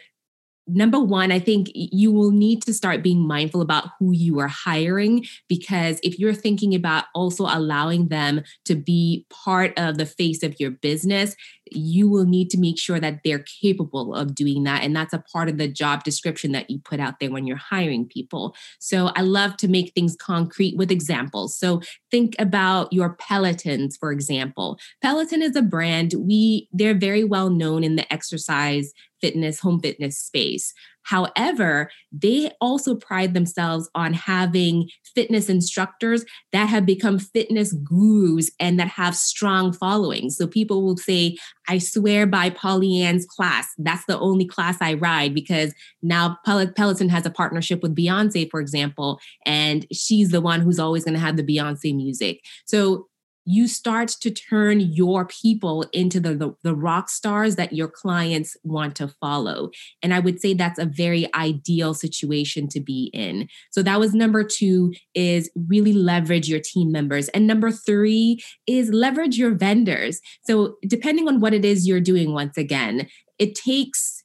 number 0.68 1.00
one, 1.00 1.32
I 1.32 1.40
think 1.40 1.70
you 1.74 2.12
will 2.12 2.32
need 2.32 2.64
to 2.64 2.74
start 2.74 3.04
being 3.04 3.28
mindful 3.28 3.62
about 3.62 3.90
who 4.00 4.14
you 4.14 4.40
are 4.40 4.48
hiring 4.48 5.26
because 5.48 6.00
if 6.04 6.20
you're 6.20 6.34
thinking 6.34 6.74
about 6.74 7.06
also 7.14 7.46
allowing 7.46 8.08
them 8.08 8.44
to 8.66 8.76
be 8.76 9.26
part 9.30 9.78
of 9.78 9.98
the 9.98 10.06
face 10.06 10.44
of 10.44 10.60
your 10.60 10.72
business, 10.72 11.36
you 11.72 12.10
will 12.10 12.26
need 12.26 12.50
to 12.52 12.60
make 12.60 12.80
sure 12.80 13.00
that 13.00 13.20
they're 13.24 13.46
capable 13.62 14.14
of 14.14 14.36
doing 14.36 14.64
that. 14.64 14.84
And 14.84 14.96
that's 14.96 15.14
a 15.14 15.24
part 15.32 15.50
of 15.50 15.58
the 15.58 15.68
job 15.68 16.04
description 16.04 16.52
that 16.52 16.70
you 16.70 16.80
put 16.80 17.00
out 17.00 17.20
there 17.20 17.32
when 17.32 17.48
you're 17.48 17.58
hiring 17.58 18.08
people. 18.08 18.56
So 18.80 19.08
I 19.16 19.22
love 19.22 19.58
to 19.58 19.68
make 19.68 19.94
things 19.94 20.16
concrete 20.16 20.78
with 20.78 20.92
examples. 20.92 21.58
So 21.58 21.82
think 22.12 22.36
about 22.40 22.92
your 22.94 23.16
Pelotons, 23.18 23.98
for 24.00 24.12
example. 24.12 24.78
Peloton 25.02 25.42
is 25.42 25.56
a 25.56 25.62
brand. 25.62 26.14
We 26.18 26.70
they're 26.72 26.94
very 26.94 27.24
well 27.24 27.50
known 27.50 27.84
in 27.84 27.96
the 27.96 28.12
exercise 28.14 28.94
fitness, 29.24 29.62
home 29.62 29.80
fitness 29.80 30.18
space. 30.20 30.74
However, 31.04 31.90
they 32.12 32.52
also 32.60 32.96
pride 32.96 33.34
themselves 33.34 33.90
on 33.96 34.14
having 34.14 34.90
fitness 35.16 35.50
instructors 35.50 36.26
that 36.52 36.66
have 36.68 36.86
become 36.86 37.20
fitness 37.20 37.74
gurus 37.74 38.52
and 38.60 38.80
that 38.80 38.88
have 38.88 39.16
strong 39.16 39.72
followings. 39.72 40.38
So 40.38 40.46
people 40.48 40.84
will 40.84 40.98
say, 40.98 41.38
I 41.70 41.78
swear 41.78 42.26
by 42.26 42.50
Pollyanne's 42.50 43.26
class. 43.26 43.68
That's 43.78 44.06
the 44.06 44.20
only 44.20 44.46
class 44.46 44.78
I 44.82 44.96
ride 44.96 45.34
because 45.34 45.74
now 46.02 46.38
Peloton 46.46 47.10
has 47.10 47.26
a 47.26 47.32
partnership 47.32 47.82
with 47.82 47.96
Beyonce, 47.96 48.50
for 48.50 48.60
example, 48.60 49.20
and 49.46 49.86
she's 49.92 50.30
the 50.30 50.42
one 50.42 50.62
who's 50.62 50.80
always 50.80 51.06
going 51.06 51.16
to 51.16 51.20
have 51.20 51.38
the 51.38 51.44
Beyonce 51.44 51.96
music. 51.96 52.44
So 52.66 53.08
you 53.46 53.68
start 53.68 54.10
to 54.10 54.32
turn 54.32 54.80
your 54.80 55.26
people 55.26 55.86
into 55.92 56.20
the, 56.20 56.34
the, 56.36 56.56
the, 56.64 56.76
rock 56.76 57.10
stars 57.10 57.56
that 57.56 57.74
your 57.74 57.88
clients 57.88 58.58
want 58.64 58.96
to 58.96 59.08
follow. 59.08 59.70
And 60.02 60.14
I 60.14 60.20
would 60.20 60.40
say 60.40 60.54
that's 60.54 60.80
a 60.80 60.86
very 60.86 61.34
ideal 61.36 61.94
situation 61.94 62.68
to 62.70 62.80
be 62.80 63.10
in. 63.14 63.48
So 63.72 63.84
that 63.84 64.00
was 64.00 64.14
number 64.14 64.44
two 64.44 64.94
is 65.14 65.50
really 65.68 65.94
leverage 65.94 66.50
your 66.50 66.60
team 66.60 66.92
members. 66.92 67.30
And 67.30 67.46
number 67.48 67.72
three 67.72 68.44
is 68.68 68.90
leverage 68.90 69.38
your 69.38 69.52
vendors. 69.52 70.20
So 70.46 70.76
depending 70.88 71.28
on 71.28 71.40
what 71.40 71.54
it 71.54 71.66
is 71.66 71.88
you're 71.88 72.02
doing, 72.02 72.34
once 72.34 72.58
again, 72.58 73.08
it 73.40 73.56
takes 73.56 74.24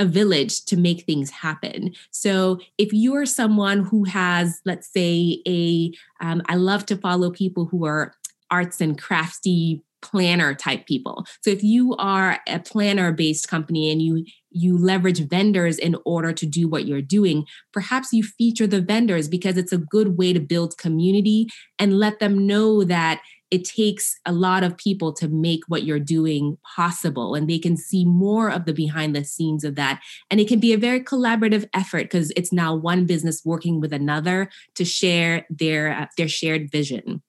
a 0.00 0.04
village 0.06 0.64
to 0.64 0.76
make 0.78 1.04
things 1.04 1.30
happen. 1.30 1.92
So 2.10 2.58
if 2.78 2.88
you're 2.90 3.26
someone 3.26 3.84
who 3.84 4.04
has, 4.04 4.60
let's 4.64 4.90
say, 4.90 5.42
a, 5.46 5.92
um, 6.22 6.42
I 6.46 6.54
love 6.54 6.86
to 6.86 6.96
follow 6.96 7.30
people 7.30 7.66
who 7.66 7.84
are 7.84 8.14
arts 8.50 8.80
and 8.80 9.00
crafty 9.00 9.82
planner 10.02 10.54
type 10.54 10.86
people. 10.86 11.26
So 11.42 11.50
if 11.50 11.62
you 11.62 11.94
are 11.96 12.38
a 12.48 12.58
planner 12.58 13.12
based 13.12 13.48
company 13.48 13.90
and 13.90 14.00
you 14.02 14.24
you 14.52 14.76
leverage 14.76 15.28
vendors 15.28 15.78
in 15.78 15.96
order 16.04 16.32
to 16.32 16.44
do 16.44 16.66
what 16.66 16.84
you're 16.84 17.02
doing, 17.02 17.46
perhaps 17.72 18.12
you 18.12 18.24
feature 18.24 18.66
the 18.66 18.80
vendors 18.80 19.28
because 19.28 19.56
it's 19.56 19.72
a 19.72 19.78
good 19.78 20.18
way 20.18 20.32
to 20.32 20.40
build 20.40 20.76
community 20.76 21.46
and 21.78 21.98
let 21.98 22.18
them 22.18 22.46
know 22.46 22.82
that 22.82 23.20
it 23.52 23.64
takes 23.64 24.18
a 24.26 24.32
lot 24.32 24.62
of 24.62 24.76
people 24.76 25.12
to 25.12 25.28
make 25.28 25.60
what 25.68 25.84
you're 25.84 26.00
doing 26.00 26.56
possible. 26.76 27.34
And 27.34 27.48
they 27.48 27.58
can 27.58 27.76
see 27.76 28.04
more 28.04 28.50
of 28.50 28.64
the 28.64 28.72
behind 28.72 29.14
the 29.14 29.24
scenes 29.24 29.64
of 29.64 29.74
that. 29.76 30.00
And 30.30 30.40
it 30.40 30.48
can 30.48 30.60
be 30.60 30.72
a 30.72 30.78
very 30.78 31.00
collaborative 31.00 31.68
effort 31.74 32.04
because 32.04 32.32
it's 32.36 32.52
now 32.52 32.74
one 32.74 33.06
business 33.06 33.42
working 33.44 33.80
with 33.80 33.92
another 33.92 34.50
to 34.74 34.84
share 34.84 35.46
their 35.50 35.92
uh, 35.92 36.06
their 36.16 36.28
shared 36.28 36.70
vision 36.70 37.22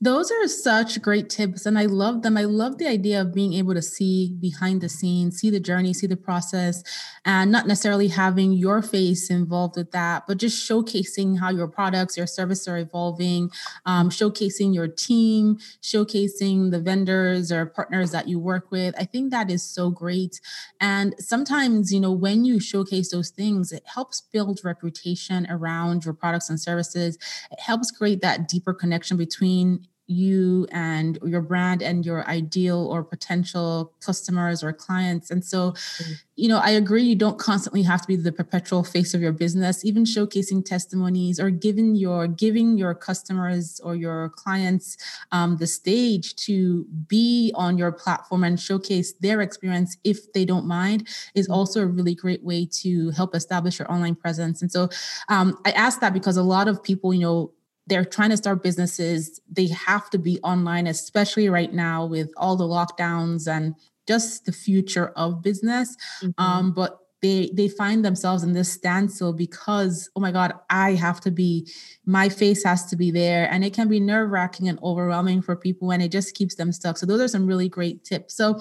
those 0.00 0.30
are 0.30 0.46
such 0.46 1.02
great 1.02 1.28
tips, 1.28 1.66
and 1.66 1.76
I 1.76 1.86
love 1.86 2.22
them. 2.22 2.36
I 2.36 2.44
love 2.44 2.78
the 2.78 2.86
idea 2.86 3.20
of 3.20 3.34
being 3.34 3.54
able 3.54 3.74
to 3.74 3.82
see 3.82 4.36
behind 4.40 4.80
the 4.80 4.88
scenes, 4.88 5.38
see 5.38 5.50
the 5.50 5.58
journey, 5.58 5.92
see 5.92 6.06
the 6.06 6.16
process, 6.16 6.84
and 7.24 7.50
not 7.50 7.66
necessarily 7.66 8.06
having 8.06 8.52
your 8.52 8.80
face 8.80 9.28
involved 9.28 9.76
with 9.76 9.90
that, 9.90 10.24
but 10.28 10.38
just 10.38 10.68
showcasing 10.68 11.40
how 11.40 11.50
your 11.50 11.66
products, 11.66 12.16
your 12.16 12.28
service 12.28 12.68
are 12.68 12.78
evolving, 12.78 13.50
um, 13.86 14.08
showcasing 14.08 14.72
your 14.72 14.86
team, 14.86 15.58
showcasing 15.82 16.70
the 16.70 16.78
vendors 16.78 17.50
or 17.50 17.66
partners 17.66 18.12
that 18.12 18.28
you 18.28 18.38
work 18.38 18.70
with. 18.70 18.94
I 18.96 19.04
think 19.04 19.32
that 19.32 19.50
is 19.50 19.64
so 19.64 19.90
great. 19.90 20.40
And 20.80 21.16
sometimes, 21.18 21.92
you 21.92 21.98
know, 21.98 22.12
when 22.12 22.44
you 22.44 22.60
showcase 22.60 23.10
those 23.10 23.30
things, 23.30 23.72
it 23.72 23.82
helps 23.84 24.20
build 24.20 24.60
reputation 24.62 25.48
around 25.50 26.04
your 26.04 26.14
products 26.14 26.48
and 26.48 26.60
services. 26.60 27.18
It 27.50 27.58
helps 27.58 27.90
create 27.90 28.20
that 28.20 28.46
deeper 28.46 28.72
connection 28.72 29.16
between 29.16 29.87
you 30.08 30.66
and 30.72 31.18
your 31.24 31.42
brand 31.42 31.82
and 31.82 32.04
your 32.04 32.26
ideal 32.28 32.86
or 32.90 33.04
potential 33.04 33.92
customers 34.00 34.64
or 34.64 34.72
clients. 34.72 35.30
And 35.30 35.44
so, 35.44 35.72
mm-hmm. 35.72 36.12
you 36.36 36.48
know, 36.48 36.58
I 36.58 36.70
agree 36.70 37.02
you 37.02 37.14
don't 37.14 37.38
constantly 37.38 37.82
have 37.82 38.00
to 38.00 38.08
be 38.08 38.16
the 38.16 38.32
perpetual 38.32 38.82
face 38.82 39.12
of 39.12 39.20
your 39.20 39.32
business, 39.32 39.84
even 39.84 40.04
showcasing 40.04 40.64
testimonies 40.64 41.38
or 41.38 41.50
giving 41.50 41.94
your 41.94 42.26
giving 42.26 42.78
your 42.78 42.94
customers 42.94 43.80
or 43.84 43.94
your 43.94 44.30
clients 44.30 44.96
um, 45.30 45.58
the 45.58 45.66
stage 45.66 46.34
to 46.36 46.86
be 47.06 47.52
on 47.54 47.76
your 47.76 47.92
platform 47.92 48.44
and 48.44 48.58
showcase 48.58 49.12
their 49.20 49.42
experience 49.42 49.98
if 50.04 50.32
they 50.32 50.46
don't 50.46 50.66
mind 50.66 51.06
is 51.34 51.46
mm-hmm. 51.46 51.54
also 51.54 51.82
a 51.82 51.86
really 51.86 52.14
great 52.14 52.42
way 52.42 52.66
to 52.80 53.10
help 53.10 53.34
establish 53.34 53.78
your 53.78 53.92
online 53.92 54.14
presence. 54.14 54.62
And 54.62 54.72
so 54.72 54.88
um, 55.28 55.58
I 55.66 55.72
ask 55.72 56.00
that 56.00 56.14
because 56.14 56.38
a 56.38 56.42
lot 56.42 56.66
of 56.66 56.82
people, 56.82 57.12
you 57.12 57.20
know, 57.20 57.52
they're 57.88 58.04
trying 58.04 58.30
to 58.30 58.36
start 58.36 58.62
businesses. 58.62 59.40
They 59.50 59.68
have 59.68 60.10
to 60.10 60.18
be 60.18 60.38
online 60.42 60.86
especially 60.86 61.48
right 61.48 61.72
now 61.72 62.06
with 62.06 62.30
all 62.36 62.56
the 62.56 62.64
lockdowns 62.64 63.50
and 63.50 63.74
just 64.06 64.46
the 64.46 64.52
future 64.52 65.08
of 65.16 65.42
business. 65.42 65.96
Mm-hmm. 66.22 66.42
um, 66.42 66.72
but 66.72 66.98
they 67.20 67.50
they 67.52 67.68
find 67.68 68.04
themselves 68.04 68.44
in 68.44 68.52
this 68.52 68.70
standstill 68.70 69.32
because 69.32 70.08
oh 70.14 70.20
my 70.20 70.30
god 70.30 70.52
i 70.70 70.92
have 70.92 71.20
to 71.20 71.32
be 71.32 71.68
my 72.06 72.28
face 72.28 72.62
has 72.62 72.86
to 72.86 72.96
be 72.96 73.10
there. 73.10 73.50
And 73.50 73.64
it 73.64 73.74
can 73.74 73.88
be 73.88 73.98
nerve 73.98 74.30
wracking 74.30 74.68
and 74.68 74.78
overwhelming 74.82 75.42
for 75.42 75.56
people 75.56 75.90
and 75.90 76.02
it 76.02 76.12
just 76.12 76.34
keeps 76.34 76.54
them 76.54 76.72
stuck. 76.72 76.96
So 76.96 77.06
those 77.06 77.20
are 77.20 77.28
some 77.28 77.46
really 77.46 77.68
great 77.68 78.04
tips. 78.04 78.34
So 78.34 78.60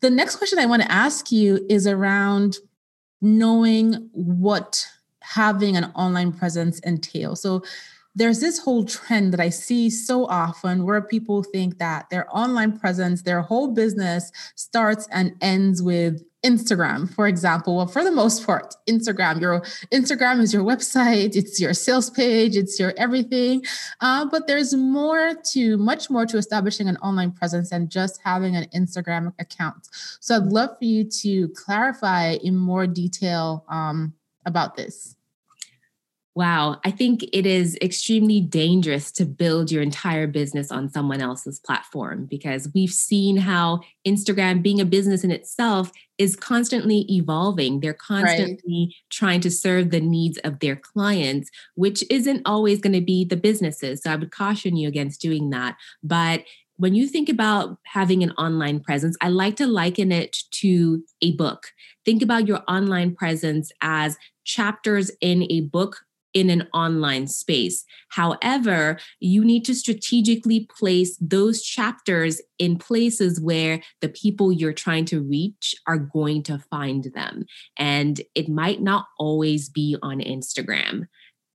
the 0.00 0.10
next 0.10 0.36
question 0.36 0.58
i 0.58 0.66
want 0.66 0.82
to 0.82 0.92
ask 0.92 1.30
you 1.30 1.64
is 1.68 1.86
around 1.86 2.56
knowing 3.20 4.10
what 4.12 4.86
having 5.20 5.76
an 5.76 5.84
online 5.94 6.32
presence 6.32 6.78
entails. 6.80 7.40
So 7.40 7.62
there's 8.14 8.40
this 8.40 8.58
whole 8.58 8.84
trend 8.84 9.32
that 9.32 9.40
I 9.40 9.48
see 9.48 9.88
so 9.88 10.26
often 10.26 10.84
where 10.84 11.00
people 11.00 11.42
think 11.42 11.78
that 11.78 12.10
their 12.10 12.26
online 12.34 12.78
presence, 12.78 13.22
their 13.22 13.42
whole 13.42 13.68
business 13.68 14.30
starts 14.54 15.08
and 15.10 15.32
ends 15.40 15.82
with 15.82 16.22
Instagram, 16.44 17.12
for 17.14 17.26
example. 17.28 17.76
Well, 17.76 17.86
for 17.86 18.02
the 18.02 18.10
most 18.10 18.44
part, 18.44 18.74
Instagram, 18.88 19.40
your 19.40 19.60
Instagram 19.92 20.40
is 20.40 20.52
your 20.52 20.64
website, 20.64 21.36
it's 21.36 21.60
your 21.60 21.72
sales 21.72 22.10
page, 22.10 22.56
it's 22.56 22.78
your 22.80 22.92
everything. 22.96 23.62
Uh, 24.00 24.26
but 24.26 24.46
there's 24.46 24.74
more 24.74 25.34
to, 25.52 25.76
much 25.78 26.10
more 26.10 26.26
to 26.26 26.36
establishing 26.36 26.88
an 26.88 26.96
online 26.96 27.30
presence 27.30 27.70
than 27.70 27.88
just 27.88 28.20
having 28.24 28.56
an 28.56 28.66
Instagram 28.74 29.32
account. 29.38 29.88
So 30.20 30.36
I'd 30.36 30.46
love 30.46 30.76
for 30.78 30.84
you 30.84 31.04
to 31.22 31.48
clarify 31.50 32.36
in 32.42 32.56
more 32.56 32.86
detail 32.86 33.64
um, 33.68 34.12
about 34.44 34.76
this. 34.76 35.16
Wow, 36.34 36.80
I 36.82 36.90
think 36.90 37.24
it 37.30 37.44
is 37.44 37.76
extremely 37.82 38.40
dangerous 38.40 39.12
to 39.12 39.26
build 39.26 39.70
your 39.70 39.82
entire 39.82 40.26
business 40.26 40.72
on 40.72 40.88
someone 40.88 41.20
else's 41.20 41.60
platform 41.60 42.24
because 42.24 42.70
we've 42.74 42.92
seen 42.92 43.36
how 43.36 43.80
Instagram, 44.06 44.62
being 44.62 44.80
a 44.80 44.86
business 44.86 45.24
in 45.24 45.30
itself, 45.30 45.92
is 46.16 46.34
constantly 46.34 47.04
evolving. 47.10 47.80
They're 47.80 47.92
constantly 47.92 48.86
right. 48.88 48.94
trying 49.10 49.40
to 49.42 49.50
serve 49.50 49.90
the 49.90 50.00
needs 50.00 50.38
of 50.38 50.60
their 50.60 50.76
clients, 50.76 51.50
which 51.74 52.02
isn't 52.08 52.42
always 52.46 52.80
going 52.80 52.94
to 52.94 53.02
be 53.02 53.26
the 53.26 53.36
businesses. 53.36 54.02
So 54.02 54.10
I 54.10 54.16
would 54.16 54.30
caution 54.30 54.74
you 54.74 54.88
against 54.88 55.20
doing 55.20 55.50
that. 55.50 55.76
But 56.02 56.44
when 56.76 56.94
you 56.94 57.08
think 57.08 57.28
about 57.28 57.76
having 57.84 58.22
an 58.22 58.30
online 58.32 58.80
presence, 58.80 59.18
I 59.20 59.28
like 59.28 59.56
to 59.56 59.66
liken 59.66 60.10
it 60.10 60.34
to 60.52 61.04
a 61.20 61.32
book. 61.36 61.72
Think 62.06 62.22
about 62.22 62.48
your 62.48 62.62
online 62.66 63.14
presence 63.14 63.70
as 63.82 64.16
chapters 64.44 65.10
in 65.20 65.46
a 65.50 65.60
book 65.60 66.00
in 66.34 66.50
an 66.50 66.68
online 66.72 67.26
space. 67.26 67.84
However, 68.08 68.98
you 69.20 69.44
need 69.44 69.64
to 69.66 69.74
strategically 69.74 70.68
place 70.76 71.16
those 71.20 71.62
chapters 71.62 72.40
in 72.58 72.78
places 72.78 73.40
where 73.40 73.82
the 74.00 74.08
people 74.08 74.52
you're 74.52 74.72
trying 74.72 75.04
to 75.06 75.22
reach 75.22 75.74
are 75.86 75.98
going 75.98 76.42
to 76.44 76.58
find 76.58 77.04
them. 77.14 77.44
And 77.76 78.20
it 78.34 78.48
might 78.48 78.82
not 78.82 79.06
always 79.18 79.68
be 79.68 79.96
on 80.02 80.20
Instagram 80.20 81.06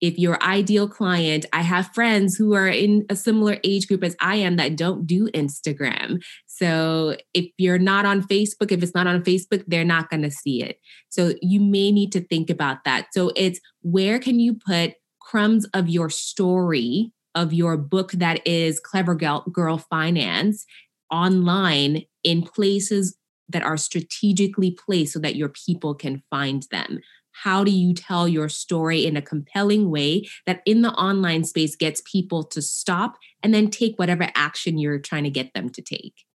if 0.02 0.18
your 0.18 0.42
ideal 0.44 0.88
client, 0.88 1.46
I 1.54 1.62
have 1.62 1.94
friends 1.94 2.36
who 2.36 2.54
are 2.54 2.68
in 2.68 3.06
a 3.10 3.16
similar 3.16 3.58
age 3.64 3.88
group 3.88 4.04
as 4.04 4.16
I 4.20 4.36
am 4.36 4.56
that 4.58 4.76
don't 4.76 5.08
do 5.08 5.28
Instagram. 5.30 6.22
So 6.46 7.18
if 7.34 7.48
you're 7.58 7.80
not 7.80 8.06
on 8.06 8.22
Facebook, 8.24 8.72
if 8.72 8.84
it's 8.84 8.94
not 8.94 9.08
on 9.08 9.24
Facebook, 9.24 9.64
they're 9.68 9.84
not 9.84 10.10
going 10.10 10.24
to 10.24 10.32
see 10.32 10.64
it. 10.64 10.80
So 11.10 11.34
you 11.42 11.60
may 11.60 11.92
need 11.92 12.12
to 12.12 12.22
think 12.22 12.50
about 12.50 12.84
that. 12.86 13.08
So 13.12 13.32
it's 13.36 13.60
where 13.82 14.20
can 14.20 14.40
you 14.40 14.54
put 14.54 14.94
crumbs 15.20 15.66
of 15.74 15.90
your 15.90 16.10
story, 16.10 17.12
of 17.36 17.54
your 17.54 17.78
book 17.78 18.12
that 18.14 18.46
is 18.46 18.80
Clever 18.80 19.16
Girl, 19.16 19.44
Girl 19.52 19.78
Finance 19.78 20.66
online 21.12 22.04
in 22.24 22.44
places 22.44 23.18
that 23.50 23.64
are 23.64 23.78
strategically 23.78 24.72
placed 24.72 25.14
so 25.14 25.20
that 25.20 25.36
your 25.36 25.50
people 25.50 25.96
can 25.96 26.22
find 26.30 26.66
them 26.70 27.00
how 27.44 27.64
do 27.64 27.72
you 27.72 27.94
tell 27.94 28.28
your 28.28 28.50
story 28.50 29.06
in 29.06 29.18
a 29.18 29.22
compelling 29.22 29.90
way 29.90 30.28
that 30.46 30.62
in 30.66 30.82
the 30.82 30.92
online 30.92 31.44
space 31.44 31.76
gets 31.76 32.02
people 32.06 32.44
to 32.44 32.62
stop 32.62 33.18
and 33.44 33.54
then 33.54 33.70
take 33.70 33.98
whatever 33.98 34.30
action 34.36 34.78
you're 34.78 35.00
trying 35.00 35.24
to 35.24 35.30
get 35.30 35.54
them 35.54 35.70
to 35.70 35.82
take? 35.82 36.27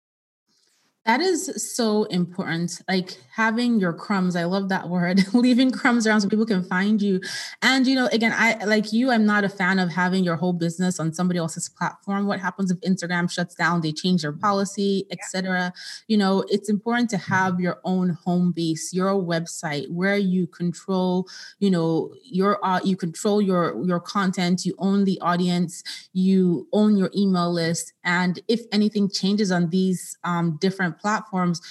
That 1.06 1.20
is 1.20 1.74
so 1.74 2.04
important. 2.06 2.80
Like 2.88 3.18
having 3.34 3.80
your 3.80 3.92
crumbs, 3.92 4.36
I 4.36 4.44
love 4.44 4.70
that 4.70 4.88
word, 4.88 5.20
leaving 5.34 5.72
crumbs 5.72 6.06
around 6.06 6.22
so 6.22 6.30
people 6.30 6.46
can 6.46 6.64
find 6.64 7.02
you. 7.02 7.20
And, 7.64 7.88
you 7.88 7.96
know, 7.96 8.08
again, 8.12 8.32
I 8.36 8.64
like 8.66 8.94
you, 8.94 9.10
I'm 9.10 9.26
not 9.26 9.44
a 9.44 9.50
fan 9.50 9.80
of 9.80 9.90
having 9.90 10.24
your 10.24 10.36
whole 10.36 10.54
business 10.54 11.00
on 11.00 11.12
somebody 11.12 11.40
else's 11.40 11.70
platform. 11.70 12.28
What 12.28 12.40
happens 12.40 12.70
if 12.70 12.80
Instagram 12.82 13.32
shuts 13.32 13.56
down, 13.56 13.82
they 13.82 13.92
change 13.92 14.22
their 14.22 14.32
policy, 14.32 15.08
etc. 15.10 15.74
You 16.08 16.18
know, 16.18 16.46
it's 16.50 16.70
important 16.70 17.10
to 17.12 17.18
have 17.18 17.60
your 17.60 17.80
own 17.84 18.10
home 18.24 18.52
base, 18.52 18.94
your 18.94 19.14
website 19.14 19.90
where 19.90 20.18
you 20.18 20.46
control, 20.46 21.28
you 21.58 21.72
know, 21.72 22.14
your, 22.24 22.64
uh, 22.64 22.80
you 22.84 22.96
control 22.96 23.42
your, 23.42 23.84
your 23.84 24.00
content, 24.00 24.68
you 24.68 24.76
own 24.78 25.06
the 25.06 25.20
audience, 25.22 25.84
you 26.14 26.68
own 26.74 26.96
your 26.96 27.10
email 27.18 27.52
list. 27.52 27.94
And 28.04 28.40
if 28.48 28.62
anything 28.72 29.10
changes 29.10 29.52
on 29.52 29.72
these 29.72 30.16
um, 30.24 30.58
different 30.62 30.91
different 30.91 30.91
platforms, 31.00 31.62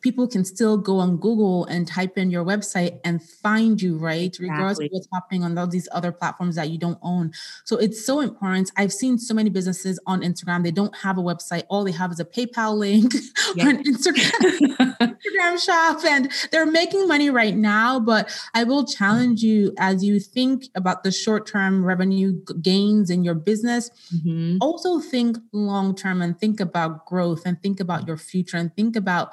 people 0.00 0.28
can 0.28 0.44
still 0.44 0.76
go 0.76 0.98
on 0.98 1.16
Google 1.16 1.64
and 1.66 1.86
type 1.86 2.16
in 2.16 2.30
your 2.30 2.44
website 2.44 3.00
and 3.04 3.22
find 3.22 3.80
you, 3.80 3.96
right? 3.96 4.26
Exactly. 4.26 4.48
Regardless 4.48 4.78
of 4.78 4.88
what's 4.90 5.08
happening 5.12 5.44
on 5.44 5.58
all 5.58 5.66
these 5.66 5.88
other 5.92 6.12
platforms 6.12 6.56
that 6.56 6.70
you 6.70 6.78
don't 6.78 6.98
own. 7.02 7.32
So 7.64 7.76
it's 7.76 8.04
so 8.04 8.20
important. 8.20 8.70
I've 8.76 8.92
seen 8.92 9.18
so 9.18 9.34
many 9.34 9.50
businesses 9.50 9.98
on 10.06 10.22
Instagram, 10.22 10.62
they 10.62 10.70
don't 10.70 10.96
have 10.96 11.18
a 11.18 11.22
website. 11.22 11.64
All 11.68 11.84
they 11.84 11.92
have 11.92 12.12
is 12.12 12.20
a 12.20 12.24
PayPal 12.24 12.76
link 12.76 13.12
or 13.58 13.68
an 13.68 13.82
Instagram, 13.84 14.96
Instagram 14.98 15.64
shop, 15.64 16.04
and 16.04 16.30
they're 16.52 16.66
making 16.66 17.08
money 17.08 17.30
right 17.30 17.56
now. 17.56 17.98
But 17.98 18.30
I 18.54 18.64
will 18.64 18.86
challenge 18.86 19.42
you 19.42 19.74
as 19.78 20.04
you 20.04 20.20
think 20.20 20.68
about 20.74 21.02
the 21.02 21.10
short-term 21.10 21.84
revenue 21.84 22.40
gains 22.62 23.10
in 23.10 23.24
your 23.24 23.34
business, 23.34 23.90
mm-hmm. 24.14 24.58
also 24.60 25.00
think 25.00 25.38
long-term 25.52 26.22
and 26.22 26.38
think 26.38 26.60
about 26.60 27.06
growth 27.06 27.42
and 27.44 27.60
think 27.62 27.80
about 27.80 28.06
your 28.06 28.16
future 28.16 28.56
and 28.56 28.74
think 28.74 28.96
about 28.96 29.32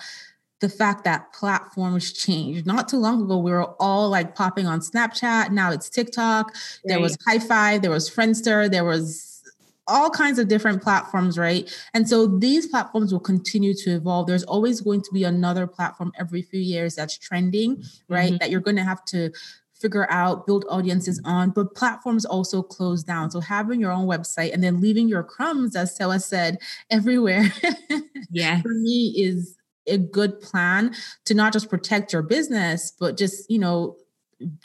the 0.66 0.70
fact 0.70 1.04
that 1.04 1.32
platforms 1.32 2.12
changed. 2.12 2.66
Not 2.66 2.90
too 2.90 2.98
long 2.98 3.22
ago, 3.22 3.38
we 3.38 3.52
were 3.52 3.70
all 3.80 4.10
like 4.10 4.34
popping 4.34 4.66
on 4.66 4.80
Snapchat. 4.80 5.52
Now 5.52 5.72
it's 5.72 5.92
TikTok. 5.92 6.48
Right. 6.48 6.82
There 6.86 7.00
was 7.00 7.16
Hi5, 7.18 7.84
there 7.84 7.92
was 7.92 8.10
Friendster, 8.10 8.68
there 8.70 8.84
was 8.84 9.44
all 9.86 10.10
kinds 10.10 10.40
of 10.40 10.48
different 10.48 10.82
platforms, 10.82 11.38
right? 11.38 11.72
And 11.94 12.10
so 12.10 12.26
these 12.26 12.66
platforms 12.66 13.14
will 13.14 13.20
continue 13.20 13.76
to 13.76 13.92
evolve. 13.92 14.26
There's 14.26 14.44
always 14.46 14.82
going 14.82 15.04
to 15.04 15.12
be 15.14 15.24
another 15.24 15.68
platform 15.68 16.12
every 16.18 16.42
few 16.42 16.60
years 16.60 16.96
that's 16.96 17.16
trending, 17.16 17.84
right? 18.10 18.30
Mm-hmm. 18.30 18.38
That 18.38 18.50
you're 18.50 18.60
going 18.60 18.78
to 18.78 18.84
have 18.84 19.06
to 19.06 19.32
figure 19.76 20.10
out, 20.10 20.48
build 20.48 20.66
audiences 20.68 21.22
on, 21.26 21.52
but 21.52 21.76
platforms 21.76 22.26
also 22.26 22.64
close 22.64 23.04
down. 23.04 23.30
So 23.30 23.40
having 23.40 23.80
your 23.80 23.92
own 23.92 24.08
website 24.08 24.52
and 24.52 24.64
then 24.64 24.82
leaving 24.82 25.08
your 25.08 25.22
crumbs, 25.22 25.76
as 25.76 25.96
Serwaa 25.96 26.24
said, 26.24 26.58
everywhere. 26.90 27.54
Yeah. 28.32 28.62
for 28.64 28.74
me 28.74 29.14
is 29.16 29.56
a 29.88 29.98
good 29.98 30.40
plan 30.42 30.94
to 31.26 31.34
not 31.34 31.54
just 31.54 31.70
protect 31.70 32.14
your 32.14 32.22
business 32.22 32.92
but 33.00 33.18
just 33.18 33.50
you 33.50 33.60
know 33.60 33.96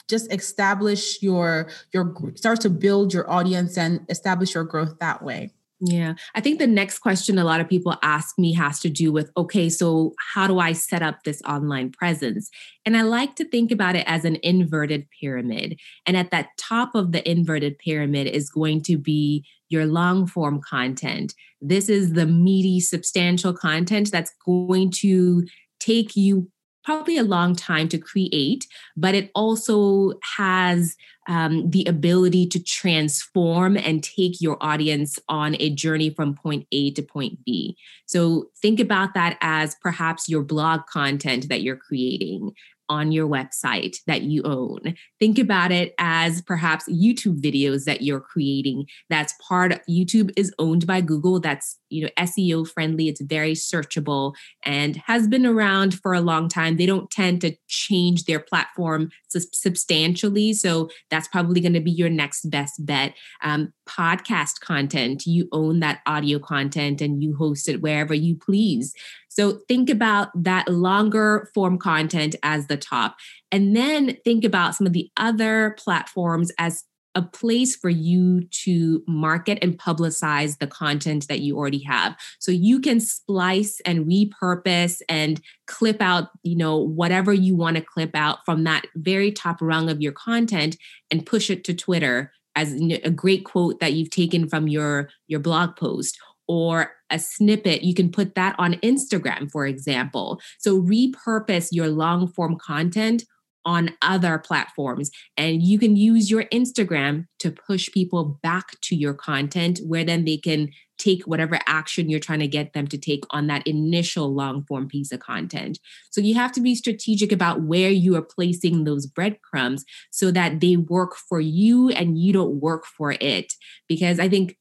just 0.08 0.32
establish 0.32 1.22
your 1.22 1.70
your 1.92 2.14
start 2.34 2.60
to 2.60 2.70
build 2.70 3.14
your 3.14 3.30
audience 3.30 3.78
and 3.78 4.00
establish 4.08 4.54
your 4.54 4.64
growth 4.64 4.98
that 4.98 5.22
way 5.22 5.50
yeah. 5.82 6.14
I 6.34 6.42
think 6.42 6.58
the 6.58 6.66
next 6.66 6.98
question 6.98 7.38
a 7.38 7.44
lot 7.44 7.60
of 7.60 7.68
people 7.68 7.96
ask 8.02 8.38
me 8.38 8.52
has 8.52 8.80
to 8.80 8.90
do 8.90 9.12
with 9.12 9.30
okay, 9.34 9.70
so 9.70 10.14
how 10.34 10.46
do 10.46 10.58
I 10.58 10.72
set 10.72 11.02
up 11.02 11.22
this 11.24 11.40
online 11.48 11.90
presence? 11.90 12.50
And 12.84 12.96
I 12.98 13.02
like 13.02 13.34
to 13.36 13.46
think 13.46 13.72
about 13.72 13.96
it 13.96 14.04
as 14.06 14.26
an 14.26 14.36
inverted 14.42 15.08
pyramid. 15.18 15.80
And 16.04 16.18
at 16.18 16.30
that 16.32 16.48
top 16.58 16.94
of 16.94 17.12
the 17.12 17.28
inverted 17.28 17.78
pyramid 17.78 18.26
is 18.26 18.50
going 18.50 18.82
to 18.82 18.98
be 18.98 19.46
your 19.70 19.86
long 19.86 20.26
form 20.26 20.60
content. 20.60 21.34
This 21.60 21.88
is 21.88 22.12
the 22.12 22.26
meaty, 22.26 22.80
substantial 22.80 23.54
content 23.54 24.10
that's 24.10 24.32
going 24.44 24.90
to 24.96 25.46
take 25.78 26.14
you 26.16 26.50
probably 26.84 27.18
a 27.18 27.22
long 27.22 27.54
time 27.54 27.88
to 27.88 27.98
create, 27.98 28.66
but 28.96 29.14
it 29.14 29.30
also 29.34 30.12
has 30.36 30.96
um, 31.28 31.70
the 31.70 31.84
ability 31.84 32.46
to 32.46 32.62
transform 32.62 33.76
and 33.76 34.02
take 34.02 34.40
your 34.40 34.56
audience 34.60 35.18
on 35.28 35.56
a 35.60 35.70
journey 35.70 36.10
from 36.10 36.34
point 36.34 36.66
A 36.72 36.90
to 36.92 37.02
point 37.02 37.38
B. 37.44 37.76
So 38.06 38.46
think 38.60 38.80
about 38.80 39.14
that 39.14 39.36
as 39.40 39.76
perhaps 39.82 40.28
your 40.28 40.42
blog 40.42 40.80
content 40.86 41.48
that 41.48 41.62
you're 41.62 41.76
creating 41.76 42.52
on 42.90 43.12
your 43.12 43.28
website 43.28 43.96
that 44.08 44.22
you 44.22 44.42
own. 44.42 44.94
Think 45.20 45.38
about 45.38 45.70
it 45.70 45.94
as 45.98 46.42
perhaps 46.42 46.88
YouTube 46.88 47.40
videos 47.40 47.84
that 47.84 48.02
you're 48.02 48.20
creating. 48.20 48.86
That's 49.08 49.32
part 49.48 49.72
of, 49.72 49.80
YouTube 49.88 50.32
is 50.36 50.52
owned 50.58 50.88
by 50.88 51.00
Google. 51.00 51.38
That's, 51.38 51.78
you 51.88 52.02
know, 52.02 52.10
SEO 52.18 52.68
friendly. 52.68 53.08
It's 53.08 53.20
very 53.20 53.52
searchable 53.52 54.34
and 54.64 54.96
has 55.06 55.28
been 55.28 55.46
around 55.46 55.94
for 56.00 56.12
a 56.12 56.20
long 56.20 56.48
time. 56.48 56.76
They 56.76 56.86
don't 56.86 57.10
tend 57.10 57.40
to 57.42 57.54
change 57.68 58.24
their 58.24 58.40
platform 58.40 59.10
substantially. 59.28 60.52
So 60.52 60.90
that's 61.10 61.28
probably 61.28 61.60
going 61.60 61.74
to 61.74 61.80
be 61.80 61.92
your 61.92 62.10
next 62.10 62.50
best 62.50 62.84
bet. 62.84 63.14
Um, 63.42 63.72
podcast 63.88 64.60
content, 64.60 65.26
you 65.26 65.48
own 65.52 65.80
that 65.80 66.00
audio 66.06 66.40
content 66.40 67.00
and 67.00 67.22
you 67.22 67.36
host 67.36 67.68
it 67.68 67.80
wherever 67.80 68.14
you 68.14 68.36
please. 68.36 68.94
So 69.40 69.58
think 69.68 69.88
about 69.88 70.28
that 70.34 70.68
longer 70.68 71.48
form 71.54 71.78
content 71.78 72.36
as 72.42 72.66
the 72.66 72.76
top. 72.76 73.16
And 73.50 73.74
then 73.74 74.18
think 74.22 74.44
about 74.44 74.74
some 74.74 74.86
of 74.86 74.92
the 74.92 75.10
other 75.16 75.74
platforms 75.78 76.52
as 76.58 76.84
a 77.14 77.22
place 77.22 77.74
for 77.74 77.88
you 77.88 78.42
to 78.64 79.02
market 79.08 79.58
and 79.62 79.78
publicize 79.78 80.58
the 80.58 80.66
content 80.66 81.26
that 81.28 81.40
you 81.40 81.56
already 81.56 81.82
have. 81.84 82.16
So 82.38 82.52
you 82.52 82.80
can 82.80 83.00
splice 83.00 83.80
and 83.86 84.04
repurpose 84.04 85.00
and 85.08 85.40
clip 85.66 86.02
out, 86.02 86.28
you 86.42 86.54
know, 86.54 86.76
whatever 86.76 87.32
you 87.32 87.56
want 87.56 87.78
to 87.78 87.82
clip 87.82 88.10
out 88.14 88.40
from 88.44 88.64
that 88.64 88.84
very 88.94 89.32
top 89.32 89.56
rung 89.62 89.88
of 89.88 90.02
your 90.02 90.12
content 90.12 90.76
and 91.10 91.24
push 91.24 91.48
it 91.48 91.64
to 91.64 91.72
Twitter 91.72 92.30
as 92.56 92.74
a 92.74 93.10
great 93.10 93.46
quote 93.46 93.80
that 93.80 93.94
you've 93.94 94.10
taken 94.10 94.50
from 94.50 94.68
your 94.68 95.08
your 95.28 95.40
blog 95.40 95.76
post 95.76 96.18
or 96.46 96.92
a 97.10 97.18
snippet 97.18 97.82
you 97.82 97.94
can 97.94 98.10
put 98.10 98.34
that 98.34 98.54
on 98.58 98.74
Instagram 98.74 99.50
for 99.50 99.66
example. 99.66 100.40
So 100.58 100.80
repurpose 100.80 101.68
your 101.70 101.88
long 101.88 102.28
form 102.28 102.56
content 102.58 103.24
on 103.64 103.90
other 104.02 104.38
platforms. 104.38 105.10
And 105.36 105.62
you 105.62 105.78
can 105.78 105.96
use 105.96 106.30
your 106.30 106.44
Instagram 106.44 107.26
to 107.40 107.50
push 107.50 107.90
people 107.92 108.38
back 108.42 108.80
to 108.82 108.96
your 108.96 109.14
content 109.14 109.80
where 109.86 110.04
then 110.04 110.24
they 110.24 110.38
can 110.38 110.70
take 110.98 111.22
whatever 111.22 111.58
action 111.66 112.10
you're 112.10 112.20
trying 112.20 112.40
to 112.40 112.46
get 112.46 112.74
them 112.74 112.86
to 112.86 112.98
take 112.98 113.24
on 113.30 113.46
that 113.46 113.66
initial 113.66 114.34
long 114.34 114.64
form 114.64 114.86
piece 114.86 115.12
of 115.12 115.20
content. 115.20 115.78
So 116.10 116.20
you 116.20 116.34
have 116.34 116.52
to 116.52 116.60
be 116.60 116.74
strategic 116.74 117.32
about 117.32 117.62
where 117.62 117.90
you 117.90 118.16
are 118.16 118.22
placing 118.22 118.84
those 118.84 119.06
breadcrumbs 119.06 119.84
so 120.10 120.30
that 120.30 120.60
they 120.60 120.76
work 120.76 121.16
for 121.16 121.40
you 121.40 121.88
and 121.88 122.18
you 122.18 122.32
don't 122.32 122.60
work 122.60 122.84
for 122.84 123.16
it. 123.18 123.54
Because 123.88 124.20
I 124.20 124.28
think 124.28 124.56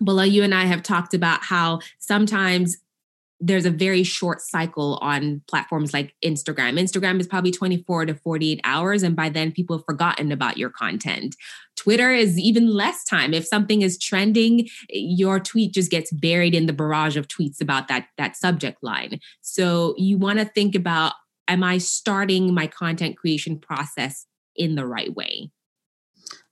Bola, 0.00 0.26
you 0.26 0.42
and 0.42 0.54
I 0.54 0.64
have 0.64 0.82
talked 0.82 1.14
about 1.14 1.42
how 1.42 1.80
sometimes 1.98 2.76
there's 3.38 3.66
a 3.66 3.70
very 3.70 4.02
short 4.02 4.40
cycle 4.40 4.98
on 5.02 5.42
platforms 5.46 5.92
like 5.92 6.14
Instagram. 6.24 6.80
Instagram 6.80 7.20
is 7.20 7.26
probably 7.26 7.50
24 7.50 8.06
to 8.06 8.14
48 8.14 8.60
hours, 8.64 9.02
and 9.02 9.14
by 9.14 9.28
then 9.28 9.52
people 9.52 9.76
have 9.76 9.84
forgotten 9.84 10.32
about 10.32 10.56
your 10.56 10.70
content. 10.70 11.36
Twitter 11.76 12.10
is 12.12 12.38
even 12.38 12.66
less 12.66 13.04
time. 13.04 13.34
If 13.34 13.46
something 13.46 13.82
is 13.82 13.98
trending, 13.98 14.68
your 14.88 15.38
tweet 15.38 15.74
just 15.74 15.90
gets 15.90 16.10
buried 16.12 16.54
in 16.54 16.66
the 16.66 16.72
barrage 16.72 17.16
of 17.16 17.28
tweets 17.28 17.60
about 17.60 17.88
that, 17.88 18.08
that 18.16 18.36
subject 18.36 18.82
line. 18.82 19.20
So 19.42 19.94
you 19.98 20.16
want 20.16 20.38
to 20.38 20.46
think 20.46 20.74
about 20.74 21.12
am 21.48 21.62
I 21.62 21.78
starting 21.78 22.52
my 22.54 22.66
content 22.66 23.16
creation 23.16 23.58
process 23.58 24.26
in 24.56 24.74
the 24.74 24.86
right 24.86 25.14
way? 25.14 25.50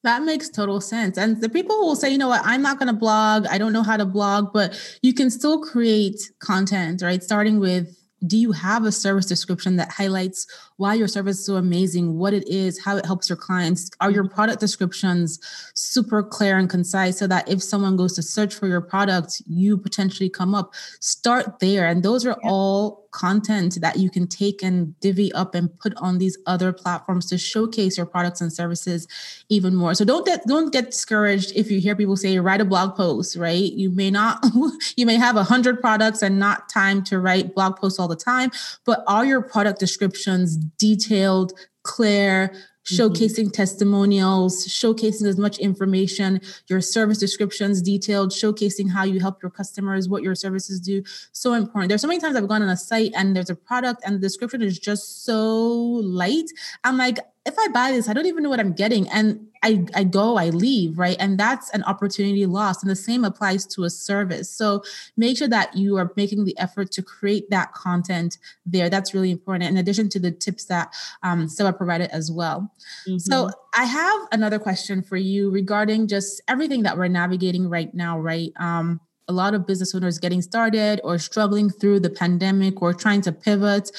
That 0.04 0.22
makes 0.22 0.50
total 0.50 0.82
sense. 0.82 1.16
And 1.16 1.40
the 1.40 1.48
people 1.48 1.76
will 1.80 1.96
say, 1.96 2.10
you 2.10 2.18
know 2.18 2.28
what, 2.28 2.42
I'm 2.44 2.60
not 2.60 2.78
going 2.78 2.88
to 2.88 2.92
blog. 2.92 3.46
I 3.46 3.56
don't 3.56 3.72
know 3.72 3.82
how 3.82 3.96
to 3.96 4.04
blog, 4.04 4.52
but 4.52 4.78
you 5.00 5.14
can 5.14 5.30
still 5.30 5.60
create 5.60 6.30
content, 6.40 7.00
right? 7.02 7.22
Starting 7.22 7.58
with 7.58 7.98
do 8.26 8.36
you 8.36 8.52
have 8.52 8.84
a 8.84 8.92
service 8.92 9.26
description 9.26 9.76
that 9.76 9.90
highlights 9.90 10.46
why 10.76 10.94
your 10.94 11.08
service 11.08 11.38
is 11.38 11.46
so 11.46 11.56
amazing, 11.56 12.18
what 12.18 12.34
it 12.34 12.46
is, 12.48 12.82
how 12.82 12.96
it 12.96 13.06
helps 13.06 13.28
your 13.28 13.36
clients? 13.36 13.90
Are 14.00 14.10
your 14.10 14.28
product 14.28 14.60
descriptions 14.60 15.38
super 15.74 16.22
clear 16.22 16.58
and 16.58 16.68
concise 16.68 17.18
so 17.18 17.26
that 17.28 17.48
if 17.48 17.62
someone 17.62 17.96
goes 17.96 18.14
to 18.14 18.22
search 18.22 18.54
for 18.54 18.66
your 18.66 18.80
product, 18.80 19.40
you 19.46 19.78
potentially 19.78 20.28
come 20.28 20.54
up? 20.54 20.74
Start 21.00 21.60
there. 21.60 21.86
And 21.86 22.02
those 22.02 22.26
are 22.26 22.36
all 22.42 23.04
content 23.14 23.80
that 23.80 23.96
you 23.96 24.10
can 24.10 24.26
take 24.26 24.60
and 24.60 24.98
divvy 24.98 25.32
up 25.34 25.54
and 25.54 25.78
put 25.78 25.94
on 25.98 26.18
these 26.18 26.36
other 26.46 26.72
platforms 26.72 27.26
to 27.26 27.38
showcase 27.38 27.96
your 27.96 28.06
products 28.06 28.40
and 28.40 28.52
services 28.52 29.06
even 29.48 29.74
more. 29.74 29.94
So 29.94 30.04
don't 30.04 30.26
get 30.26 30.44
don't 30.46 30.72
get 30.72 30.86
discouraged 30.86 31.52
if 31.54 31.70
you 31.70 31.80
hear 31.80 31.94
people 31.94 32.16
say 32.16 32.38
write 32.40 32.60
a 32.60 32.64
blog 32.64 32.96
post, 32.96 33.36
right? 33.36 33.72
You 33.72 33.90
may 33.90 34.10
not 34.10 34.44
you 34.96 35.06
may 35.06 35.14
have 35.14 35.36
a 35.36 35.44
hundred 35.44 35.80
products 35.80 36.22
and 36.22 36.40
not 36.40 36.68
time 36.68 37.04
to 37.04 37.20
write 37.20 37.54
blog 37.54 37.76
posts 37.76 38.00
all 38.00 38.08
the 38.08 38.16
time, 38.16 38.50
but 38.84 39.04
are 39.06 39.24
your 39.24 39.40
product 39.40 39.78
descriptions 39.78 40.58
detailed, 40.78 41.52
clear, 41.82 42.52
Mm-hmm. 42.84 43.02
showcasing 43.02 43.44
mm-hmm. 43.44 43.50
testimonials, 43.50 44.66
showcasing 44.68 45.26
as 45.26 45.38
much 45.38 45.58
information, 45.58 46.38
your 46.68 46.82
service 46.82 47.16
descriptions 47.16 47.80
detailed, 47.80 48.30
showcasing 48.30 48.90
how 48.90 49.04
you 49.04 49.20
help 49.20 49.42
your 49.42 49.50
customers, 49.50 50.06
what 50.06 50.22
your 50.22 50.34
services 50.34 50.80
do. 50.80 51.02
So 51.32 51.54
important. 51.54 51.88
There's 51.88 52.02
so 52.02 52.08
many 52.08 52.20
times 52.20 52.36
I've 52.36 52.46
gone 52.46 52.62
on 52.62 52.68
a 52.68 52.76
site 52.76 53.12
and 53.16 53.34
there's 53.34 53.48
a 53.48 53.54
product 53.54 54.02
and 54.04 54.16
the 54.16 54.20
description 54.20 54.60
is 54.60 54.78
just 54.78 55.24
so 55.24 55.48
light. 55.48 56.50
I'm 56.82 56.98
like, 56.98 57.20
if 57.46 57.54
I 57.58 57.68
buy 57.68 57.92
this, 57.92 58.08
I 58.08 58.14
don't 58.14 58.24
even 58.24 58.42
know 58.42 58.48
what 58.48 58.60
I'm 58.60 58.72
getting. 58.72 59.08
And 59.10 59.48
I, 59.62 59.84
I 59.94 60.04
go, 60.04 60.36
I 60.36 60.48
leave, 60.48 60.98
right? 60.98 61.16
And 61.20 61.38
that's 61.38 61.68
an 61.70 61.82
opportunity 61.84 62.46
lost. 62.46 62.82
And 62.82 62.90
the 62.90 62.96
same 62.96 63.22
applies 63.22 63.66
to 63.68 63.84
a 63.84 63.90
service. 63.90 64.48
So 64.50 64.82
make 65.18 65.36
sure 65.36 65.48
that 65.48 65.76
you 65.76 65.96
are 65.98 66.10
making 66.16 66.44
the 66.46 66.56
effort 66.58 66.90
to 66.92 67.02
create 67.02 67.50
that 67.50 67.72
content 67.74 68.38
there. 68.64 68.88
That's 68.88 69.12
really 69.12 69.30
important. 69.30 69.70
In 69.70 69.76
addition 69.76 70.08
to 70.10 70.18
the 70.18 70.30
tips 70.30 70.64
that 70.66 70.94
um, 71.22 71.46
Serwaa 71.46 71.76
provided 71.76 72.10
as 72.10 72.32
well. 72.32 72.72
Mm-hmm. 73.06 73.18
So 73.18 73.50
I 73.76 73.84
have 73.84 74.20
another 74.32 74.58
question 74.58 75.02
for 75.02 75.16
you 75.16 75.50
regarding 75.50 76.08
just 76.08 76.40
everything 76.48 76.82
that 76.84 76.96
we're 76.96 77.08
navigating 77.08 77.68
right 77.68 77.92
now, 77.92 78.18
right? 78.18 78.52
Um, 78.56 79.00
a 79.28 79.32
lot 79.32 79.54
of 79.54 79.66
business 79.66 79.94
owners 79.94 80.18
getting 80.18 80.42
started 80.42 81.00
or 81.02 81.18
struggling 81.18 81.70
through 81.70 82.00
the 82.00 82.10
pandemic 82.10 82.82
or 82.82 82.92
trying 82.92 83.22
to 83.22 83.32
pivot. 83.32 83.90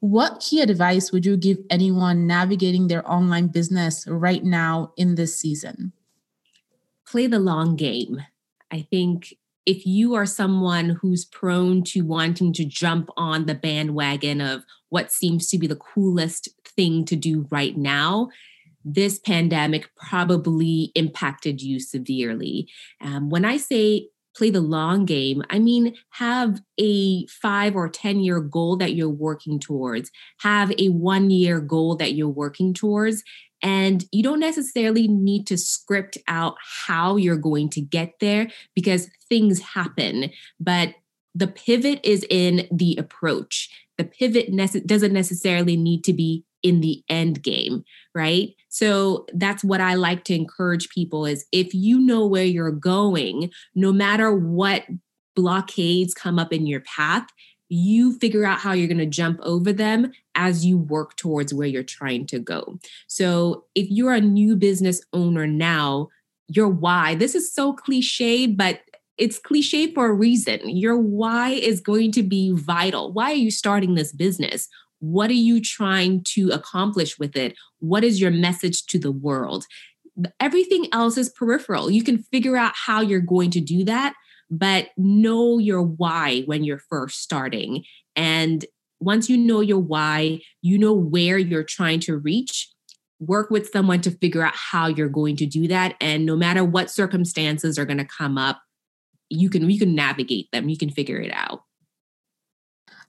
What 0.00 0.40
key 0.40 0.60
advice 0.60 1.10
would 1.12 1.24
you 1.24 1.36
give 1.36 1.58
anyone 1.70 2.26
navigating 2.26 2.88
their 2.88 3.08
online 3.10 3.48
business 3.48 4.06
right 4.06 4.44
now 4.44 4.92
in 4.96 5.14
this 5.14 5.38
season? 5.38 5.92
Play 7.06 7.26
the 7.26 7.38
long 7.38 7.76
game. 7.76 8.22
I 8.70 8.86
think 8.90 9.34
if 9.66 9.86
you 9.86 10.14
are 10.14 10.26
someone 10.26 10.90
who's 11.00 11.24
prone 11.24 11.82
to 11.84 12.02
wanting 12.02 12.52
to 12.54 12.64
jump 12.64 13.08
on 13.16 13.46
the 13.46 13.54
bandwagon 13.54 14.40
of 14.40 14.64
what 14.90 15.10
seems 15.10 15.48
to 15.48 15.58
be 15.58 15.66
the 15.66 15.76
coolest 15.76 16.48
thing 16.66 17.04
to 17.06 17.16
do 17.16 17.46
right 17.50 17.76
now, 17.76 18.28
this 18.84 19.18
pandemic 19.18 19.88
probably 19.96 20.92
impacted 20.94 21.62
you 21.62 21.80
severely. 21.80 22.68
Um, 23.00 23.30
when 23.30 23.44
I 23.44 23.56
say 23.56 24.08
play 24.36 24.50
the 24.50 24.60
long 24.60 25.04
game. 25.04 25.42
I 25.50 25.58
mean, 25.58 25.94
have 26.10 26.60
a 26.78 27.26
five 27.26 27.76
or 27.76 27.88
10 27.88 28.20
year 28.20 28.40
goal 28.40 28.76
that 28.76 28.94
you're 28.94 29.08
working 29.08 29.58
towards, 29.60 30.10
have 30.40 30.72
a 30.78 30.88
one 30.88 31.30
year 31.30 31.60
goal 31.60 31.96
that 31.96 32.14
you're 32.14 32.28
working 32.28 32.74
towards. 32.74 33.22
And 33.62 34.04
you 34.12 34.22
don't 34.22 34.40
necessarily 34.40 35.08
need 35.08 35.46
to 35.46 35.56
script 35.56 36.18
out 36.28 36.56
how 36.86 37.16
you're 37.16 37.36
going 37.36 37.70
to 37.70 37.80
get 37.80 38.12
there 38.20 38.48
because 38.74 39.08
things 39.28 39.60
happen. 39.60 40.30
But 40.60 40.94
the 41.34 41.46
pivot 41.46 42.00
is 42.04 42.26
in 42.28 42.68
the 42.70 42.96
approach. 42.98 43.70
The 43.96 44.04
pivot 44.04 44.54
doesn't 44.86 45.12
necessarily 45.12 45.76
need 45.76 46.04
to 46.04 46.12
be 46.12 46.44
in 46.64 46.80
the 46.80 47.04
end 47.08 47.42
game, 47.42 47.84
right? 48.14 48.48
So 48.70 49.26
that's 49.34 49.62
what 49.62 49.80
I 49.80 49.94
like 49.94 50.24
to 50.24 50.34
encourage 50.34 50.88
people 50.88 51.26
is 51.26 51.44
if 51.52 51.72
you 51.74 52.00
know 52.00 52.26
where 52.26 52.44
you're 52.44 52.72
going, 52.72 53.50
no 53.76 53.92
matter 53.92 54.34
what 54.34 54.84
blockades 55.36 56.14
come 56.14 56.38
up 56.38 56.52
in 56.52 56.66
your 56.66 56.80
path, 56.80 57.26
you 57.68 58.18
figure 58.18 58.44
out 58.44 58.58
how 58.58 58.72
you're 58.72 58.88
going 58.88 58.98
to 58.98 59.06
jump 59.06 59.38
over 59.42 59.72
them 59.72 60.10
as 60.34 60.64
you 60.64 60.78
work 60.78 61.16
towards 61.16 61.52
where 61.52 61.68
you're 61.68 61.82
trying 61.82 62.26
to 62.26 62.38
go. 62.38 62.78
So 63.06 63.66
if 63.74 63.86
you're 63.90 64.14
a 64.14 64.20
new 64.20 64.56
business 64.56 65.02
owner 65.12 65.46
now, 65.46 66.08
your 66.48 66.68
why, 66.68 67.14
this 67.14 67.34
is 67.34 67.52
so 67.52 67.72
cliche, 67.72 68.46
but 68.46 68.80
it's 69.16 69.38
cliche 69.38 69.92
for 69.92 70.06
a 70.06 70.12
reason. 70.12 70.60
Your 70.68 70.96
why 70.96 71.50
is 71.50 71.80
going 71.80 72.12
to 72.12 72.22
be 72.22 72.52
vital. 72.52 73.12
Why 73.12 73.32
are 73.32 73.36
you 73.36 73.50
starting 73.50 73.94
this 73.94 74.12
business? 74.12 74.68
What 75.04 75.28
are 75.28 75.34
you 75.34 75.60
trying 75.60 76.24
to 76.28 76.48
accomplish 76.50 77.18
with 77.18 77.36
it? 77.36 77.56
What 77.80 78.04
is 78.04 78.22
your 78.22 78.30
message 78.30 78.86
to 78.86 78.98
the 78.98 79.12
world? 79.12 79.66
Everything 80.40 80.86
else 80.92 81.18
is 81.18 81.28
peripheral. 81.28 81.90
You 81.90 82.02
can 82.02 82.22
figure 82.22 82.56
out 82.56 82.72
how 82.74 83.02
you're 83.02 83.20
going 83.20 83.50
to 83.50 83.60
do 83.60 83.84
that, 83.84 84.14
but 84.50 84.88
know 84.96 85.58
your 85.58 85.82
why 85.82 86.42
when 86.46 86.64
you're 86.64 86.80
first 86.88 87.20
starting. 87.20 87.84
And 88.16 88.64
once 88.98 89.28
you 89.28 89.36
know 89.36 89.60
your 89.60 89.78
why, 89.78 90.40
you 90.62 90.78
know 90.78 90.94
where 90.94 91.36
you're 91.36 91.64
trying 91.64 92.00
to 92.00 92.16
reach, 92.16 92.70
work 93.20 93.50
with 93.50 93.68
someone 93.70 94.00
to 94.02 94.10
figure 94.10 94.42
out 94.42 94.54
how 94.56 94.86
you're 94.86 95.08
going 95.08 95.36
to 95.36 95.46
do 95.46 95.68
that. 95.68 95.96
And 96.00 96.24
no 96.24 96.34
matter 96.34 96.64
what 96.64 96.90
circumstances 96.90 97.78
are 97.78 97.84
going 97.84 97.98
to 97.98 98.06
come 98.06 98.38
up, 98.38 98.62
you 99.28 99.50
can 99.50 99.68
you 99.68 99.78
can 99.78 99.94
navigate 99.94 100.48
them, 100.52 100.70
you 100.70 100.78
can 100.78 100.90
figure 100.90 101.18
it 101.18 101.32
out. 101.34 101.62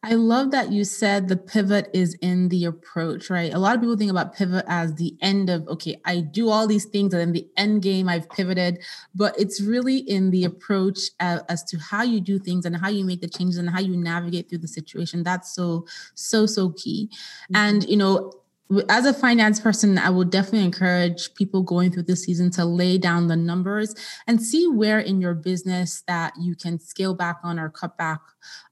I 0.05 0.13
love 0.13 0.51
that 0.51 0.71
you 0.71 0.83
said 0.83 1.27
the 1.27 1.35
pivot 1.35 1.89
is 1.91 2.13
in 2.21 2.49
the 2.49 2.65
approach, 2.65 3.31
right? 3.31 3.51
A 3.51 3.57
lot 3.57 3.73
of 3.73 3.81
people 3.81 3.97
think 3.97 4.11
about 4.11 4.35
pivot 4.35 4.63
as 4.67 4.93
the 4.93 5.17
end 5.19 5.49
of, 5.49 5.67
okay, 5.67 5.99
I 6.05 6.19
do 6.19 6.49
all 6.49 6.67
these 6.67 6.85
things 6.85 7.11
and 7.11 7.21
then 7.21 7.31
the 7.31 7.47
end 7.57 7.81
game 7.81 8.07
I've 8.07 8.29
pivoted, 8.29 8.83
but 9.15 9.33
it's 9.39 9.59
really 9.59 9.97
in 9.97 10.29
the 10.29 10.43
approach 10.43 10.99
as, 11.19 11.41
as 11.49 11.63
to 11.63 11.79
how 11.79 12.03
you 12.03 12.21
do 12.21 12.37
things 12.37 12.65
and 12.65 12.77
how 12.77 12.89
you 12.89 13.03
make 13.03 13.21
the 13.21 13.27
changes 13.27 13.57
and 13.57 13.67
how 13.67 13.79
you 13.79 13.97
navigate 13.97 14.47
through 14.47 14.59
the 14.59 14.67
situation. 14.67 15.23
That's 15.23 15.55
so, 15.55 15.87
so, 16.13 16.45
so 16.45 16.69
key. 16.69 17.09
Mm-hmm. 17.11 17.55
And, 17.55 17.89
you 17.89 17.97
know, 17.97 18.31
as 18.89 19.05
a 19.05 19.13
finance 19.13 19.59
person, 19.59 19.97
I 19.97 20.09
would 20.09 20.29
definitely 20.29 20.65
encourage 20.65 21.33
people 21.35 21.61
going 21.61 21.91
through 21.91 22.03
this 22.03 22.23
season 22.23 22.49
to 22.51 22.65
lay 22.65 22.97
down 22.97 23.27
the 23.27 23.35
numbers 23.35 23.95
and 24.27 24.41
see 24.41 24.67
where 24.67 24.99
in 24.99 25.21
your 25.21 25.35
business 25.35 26.03
that 26.07 26.33
you 26.39 26.55
can 26.55 26.79
scale 26.79 27.13
back 27.13 27.37
on 27.43 27.59
or 27.59 27.69
cut 27.69 27.97
back 27.97 28.21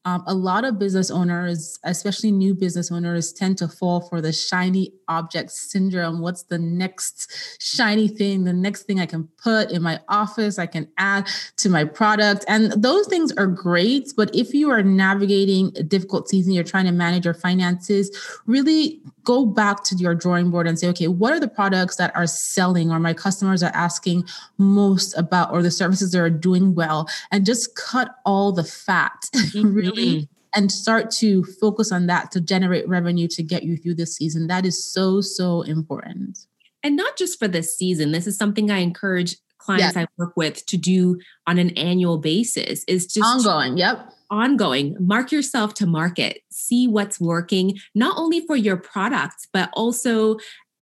Um, 0.06 0.24
a 0.28 0.34
lot 0.34 0.66
of 0.66 0.78
business 0.78 1.10
owners, 1.10 1.80
especially 1.86 2.32
new 2.32 2.54
business 2.54 2.92
owners, 2.92 3.32
tend 3.32 3.58
to 3.60 3.70
fall 3.70 4.02
for 4.02 4.20
the 4.20 4.34
shiny 4.34 4.92
object 5.08 5.52
syndrome. 5.52 6.20
What's 6.20 6.44
the 6.44 6.60
next 6.60 7.62
shiny 7.62 8.10
thing, 8.10 8.44
the 8.44 8.52
next 8.52 8.84
thing 8.84 9.00
I 9.00 9.06
can 9.06 9.30
put 9.42 9.72
in 9.72 9.82
my 9.82 10.02
office, 10.10 10.60
I 10.60 10.66
can 10.66 10.90
add 10.98 11.30
to 11.58 11.70
my 11.70 11.86
product? 11.86 12.44
And 12.50 12.74
those 12.74 13.08
things 13.08 13.32
are 13.38 13.48
great. 13.48 14.12
But 14.18 14.34
if 14.36 14.54
you 14.54 14.70
are 14.72 14.84
navigating 14.84 15.72
a 15.78 15.84
difficult 15.84 16.28
season, 16.28 16.52
you're 16.52 16.66
trying 16.66 16.86
to 16.86 16.92
manage 16.92 17.24
your 17.24 17.34
finances, 17.34 18.12
really 18.46 19.02
go 19.24 19.46
back 19.46 19.84
to 19.86 19.96
your 19.96 20.16
drawing 20.16 20.52
board 20.52 20.68
and 20.68 20.78
say, 20.78 20.88
okay, 20.90 21.08
what 21.08 21.32
are 21.32 21.40
the 21.40 21.48
products 21.48 21.96
that 21.96 22.14
are 22.16 22.28
selling 22.28 22.92
or 22.92 23.00
my 23.00 23.14
customers 23.14 23.64
are 23.64 23.72
asking 23.74 24.26
most 24.58 25.18
about, 25.18 25.52
or 25.52 25.62
the 25.62 25.72
services 25.72 26.12
that 26.12 26.20
are 26.20 26.30
doing 26.30 26.76
well? 26.76 27.08
And 27.32 27.46
just 27.46 27.76
cut 27.76 28.16
all 28.26 28.52
the 28.52 28.64
fat, 28.64 29.30
mm-hmm. 29.64 29.76
really 29.76 30.30
and 30.56 30.72
start 30.72 31.10
to 31.10 31.44
focus 31.60 31.92
on 31.92 32.08
that 32.08 32.32
to 32.32 32.40
generate 32.40 32.88
revenue 32.88 33.28
to 33.28 33.42
get 33.42 33.64
you 33.64 33.78
through 33.78 33.96
this 33.96 34.16
season. 34.16 34.48
That 34.48 34.66
is 34.66 34.86
so, 34.86 35.20
so 35.22 35.62
important. 35.64 36.38
And 36.84 36.96
not 36.96 37.18
just 37.18 37.40
for 37.40 37.48
this 37.48 37.76
season. 37.76 38.12
This 38.12 38.28
is 38.28 38.38
something 38.38 38.70
I 38.70 38.80
encourage 38.80 39.38
clients 39.58 39.96
I 39.96 40.08
work 40.18 40.34
with 40.36 40.66
to 40.68 40.78
do 40.78 41.20
on 41.48 41.58
an 41.58 41.70
annual 41.78 42.18
basis 42.18 42.84
is 42.88 43.08
just 43.08 43.26
ongoing. 43.26 43.78
Yep. 43.78 44.12
Ongoing. 44.30 44.98
Mark 45.00 45.32
yourself 45.32 45.74
to 45.76 45.86
market. 45.86 46.42
See 46.52 46.88
what's 46.88 47.20
working, 47.20 47.78
not 47.96 48.18
only 48.18 48.46
for 48.46 48.56
your 48.56 48.78
products, 48.78 49.48
but 49.54 49.70
also 49.74 50.38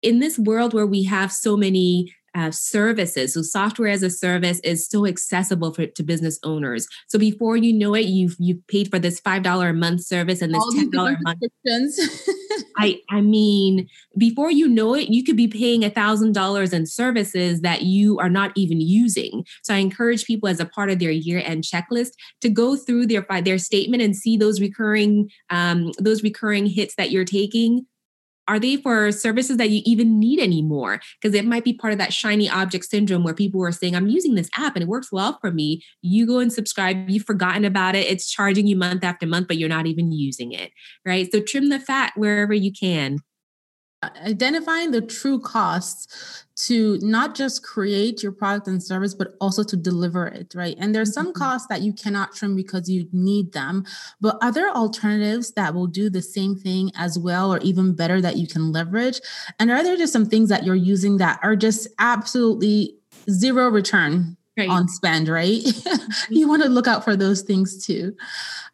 in 0.02 0.18
this 0.18 0.38
world 0.38 0.74
where 0.74 0.86
we 0.86 1.04
have 1.04 1.32
so 1.32 1.56
many 1.56 2.12
uh, 2.34 2.50
services. 2.50 3.34
So 3.34 3.42
software 3.42 3.88
as 3.88 4.02
a 4.02 4.10
service 4.10 4.60
is 4.60 4.88
so 4.88 5.06
accessible 5.06 5.72
for, 5.72 5.86
to 5.86 6.02
business 6.02 6.38
owners. 6.42 6.88
So 7.08 7.18
before 7.18 7.56
you 7.56 7.72
know 7.72 7.94
it, 7.94 8.06
you've 8.06 8.36
you've 8.38 8.66
paid 8.66 8.90
for 8.90 8.98
this 8.98 9.20
five 9.20 9.42
dollar 9.42 9.68
a 9.68 9.74
month 9.74 10.02
service 10.02 10.42
and 10.42 10.54
this 10.54 10.74
ten 10.74 10.90
dollar 10.90 11.12
a 11.12 11.22
month. 11.22 11.42
I 12.76 13.00
I 13.10 13.20
mean, 13.20 13.88
before 14.18 14.50
you 14.50 14.68
know 14.68 14.94
it, 14.94 15.08
you 15.08 15.22
could 15.22 15.36
be 15.36 15.48
paying 15.48 15.84
a 15.84 15.90
thousand 15.90 16.32
dollars 16.32 16.72
in 16.72 16.86
services 16.86 17.60
that 17.60 17.82
you 17.82 18.18
are 18.18 18.30
not 18.30 18.52
even 18.56 18.80
using. 18.80 19.44
So 19.62 19.74
I 19.74 19.78
encourage 19.78 20.24
people 20.24 20.48
as 20.48 20.60
a 20.60 20.66
part 20.66 20.90
of 20.90 20.98
their 20.98 21.10
year 21.10 21.42
end 21.44 21.64
checklist 21.64 22.12
to 22.40 22.48
go 22.48 22.76
through 22.76 23.06
their 23.06 23.26
their 23.42 23.58
statement 23.58 24.02
and 24.02 24.16
see 24.16 24.36
those 24.36 24.60
recurring 24.60 25.30
um, 25.50 25.92
those 25.98 26.22
recurring 26.22 26.66
hits 26.66 26.96
that 26.96 27.10
you're 27.10 27.24
taking 27.24 27.86
are 28.46 28.58
they 28.58 28.76
for 28.76 29.10
services 29.12 29.56
that 29.56 29.70
you 29.70 29.82
even 29.84 30.18
need 30.18 30.40
anymore? 30.40 31.00
Because 31.20 31.34
it 31.34 31.46
might 31.46 31.64
be 31.64 31.72
part 31.72 31.92
of 31.92 31.98
that 31.98 32.12
shiny 32.12 32.48
object 32.48 32.84
syndrome 32.84 33.24
where 33.24 33.34
people 33.34 33.64
are 33.64 33.72
saying, 33.72 33.96
I'm 33.96 34.08
using 34.08 34.34
this 34.34 34.50
app 34.56 34.76
and 34.76 34.82
it 34.82 34.88
works 34.88 35.10
well 35.10 35.38
for 35.40 35.50
me. 35.50 35.82
You 36.02 36.26
go 36.26 36.38
and 36.38 36.52
subscribe, 36.52 37.08
you've 37.08 37.24
forgotten 37.24 37.64
about 37.64 37.94
it. 37.94 38.06
It's 38.06 38.30
charging 38.30 38.66
you 38.66 38.76
month 38.76 39.04
after 39.04 39.26
month, 39.26 39.48
but 39.48 39.56
you're 39.56 39.68
not 39.68 39.86
even 39.86 40.12
using 40.12 40.52
it, 40.52 40.72
right? 41.04 41.30
So 41.30 41.40
trim 41.40 41.68
the 41.68 41.80
fat 41.80 42.12
wherever 42.16 42.54
you 42.54 42.72
can 42.72 43.18
identifying 44.24 44.90
the 44.90 45.00
true 45.00 45.38
costs 45.38 46.44
to 46.56 46.98
not 47.02 47.34
just 47.34 47.64
create 47.64 48.22
your 48.22 48.30
product 48.30 48.68
and 48.68 48.82
service 48.82 49.12
but 49.12 49.34
also 49.40 49.62
to 49.64 49.76
deliver 49.76 50.26
it 50.26 50.54
right? 50.54 50.76
And 50.78 50.94
there's 50.94 51.12
some 51.12 51.28
mm-hmm. 51.28 51.42
costs 51.42 51.66
that 51.68 51.82
you 51.82 51.92
cannot 51.92 52.34
trim 52.34 52.54
because 52.54 52.88
you 52.88 53.08
need 53.12 53.52
them 53.52 53.84
but 54.20 54.38
other 54.40 54.68
alternatives 54.68 55.52
that 55.52 55.74
will 55.74 55.86
do 55.86 56.08
the 56.08 56.22
same 56.22 56.56
thing 56.56 56.90
as 56.96 57.18
well 57.18 57.52
or 57.52 57.58
even 57.58 57.94
better 57.94 58.20
that 58.20 58.36
you 58.36 58.46
can 58.46 58.72
leverage. 58.72 59.20
And 59.58 59.70
are 59.70 59.82
there 59.82 59.96
just 59.96 60.12
some 60.12 60.26
things 60.26 60.48
that 60.48 60.64
you're 60.64 60.74
using 60.74 61.16
that 61.18 61.40
are 61.42 61.56
just 61.56 61.88
absolutely 61.98 62.96
zero 63.30 63.68
return 63.68 64.36
right. 64.56 64.68
on 64.68 64.88
spend, 64.88 65.28
right? 65.28 65.62
Mm-hmm. 65.94 66.34
you 66.34 66.48
want 66.48 66.62
to 66.62 66.68
look 66.68 66.86
out 66.86 67.04
for 67.04 67.16
those 67.16 67.42
things 67.42 67.84
too. 67.84 68.16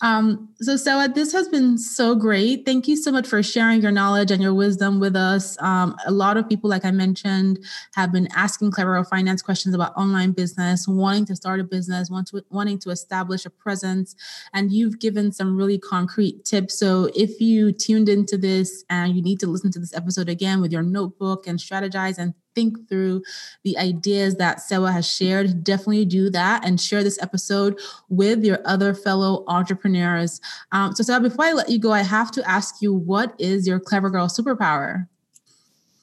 Um, 0.02 0.48
so, 0.60 0.74
Serwaa, 0.74 1.14
this 1.14 1.32
has 1.32 1.48
been 1.48 1.76
so 1.76 2.14
great. 2.14 2.64
Thank 2.64 2.88
you 2.88 2.96
so 2.96 3.12
much 3.12 3.26
for 3.26 3.42
sharing 3.42 3.82
your 3.82 3.90
knowledge 3.90 4.30
and 4.30 4.42
your 4.42 4.54
wisdom 4.54 5.00
with 5.00 5.14
us. 5.14 5.60
Um, 5.60 5.94
a 6.06 6.10
lot 6.10 6.36
of 6.36 6.48
people, 6.48 6.70
like 6.70 6.84
I 6.84 6.90
mentioned, 6.90 7.58
have 7.94 8.12
been 8.12 8.28
asking 8.34 8.70
Clever 8.70 9.02
Finance 9.04 9.42
questions 9.42 9.74
about 9.74 9.94
online 9.96 10.32
business, 10.32 10.88
wanting 10.88 11.26
to 11.26 11.36
start 11.36 11.60
a 11.60 11.64
business, 11.64 12.10
want 12.10 12.28
to, 12.28 12.42
wanting 12.50 12.78
to 12.80 12.90
establish 12.90 13.44
a 13.44 13.50
presence, 13.50 14.14
and 14.54 14.72
you've 14.72 14.98
given 14.98 15.32
some 15.32 15.56
really 15.56 15.78
concrete 15.78 16.44
tips. 16.44 16.78
So, 16.78 17.10
if 17.14 17.40
you 17.40 17.72
tuned 17.72 18.08
into 18.08 18.38
this 18.38 18.84
and 18.88 19.14
you 19.14 19.22
need 19.22 19.40
to 19.40 19.46
listen 19.46 19.70
to 19.72 19.78
this 19.78 19.94
episode 19.94 20.28
again 20.28 20.60
with 20.60 20.72
your 20.72 20.82
notebook 20.82 21.46
and 21.46 21.58
strategize 21.58 22.16
and 22.16 22.34
think 22.60 22.88
through 22.88 23.22
the 23.64 23.78
ideas 23.78 24.36
that 24.36 24.58
Serwaa 24.58 24.92
has 24.92 25.10
shared, 25.10 25.64
definitely 25.64 26.04
do 26.04 26.30
that 26.30 26.64
and 26.64 26.80
share 26.80 27.02
this 27.02 27.20
episode 27.22 27.78
with 28.08 28.44
your 28.44 28.58
other 28.64 28.92
fellow 28.92 29.44
entrepreneurs. 29.46 30.40
Um, 30.72 30.94
so, 30.94 31.02
Serwaa, 31.02 31.22
before 31.22 31.46
I 31.46 31.52
let 31.52 31.70
you 31.70 31.78
go, 31.78 31.92
I 31.92 32.02
have 32.02 32.30
to 32.32 32.48
ask 32.48 32.82
you 32.82 32.92
what 32.92 33.34
is 33.38 33.66
your 33.66 33.80
clever 33.80 34.10
girl 34.10 34.26
superpower? 34.26 35.08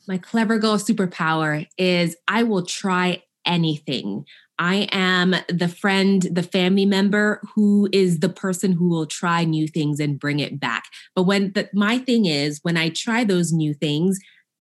My 0.07 0.17
clever 0.17 0.57
girl 0.57 0.77
superpower 0.77 1.67
is 1.77 2.15
I 2.27 2.43
will 2.43 2.65
try 2.65 3.23
anything. 3.45 4.25
I 4.59 4.87
am 4.91 5.35
the 5.49 5.67
friend, 5.67 6.23
the 6.31 6.41
family 6.41 6.85
member 6.85 7.41
who 7.53 7.87
is 7.91 8.19
the 8.19 8.29
person 8.29 8.71
who 8.71 8.89
will 8.89 9.05
try 9.05 9.43
new 9.43 9.67
things 9.67 9.99
and 9.99 10.19
bring 10.19 10.39
it 10.39 10.59
back. 10.59 10.85
But 11.13 11.23
when 11.23 11.51
the, 11.51 11.69
my 11.73 11.99
thing 11.99 12.25
is, 12.25 12.59
when 12.63 12.77
I 12.77 12.89
try 12.89 13.23
those 13.23 13.53
new 13.53 13.75
things, 13.75 14.19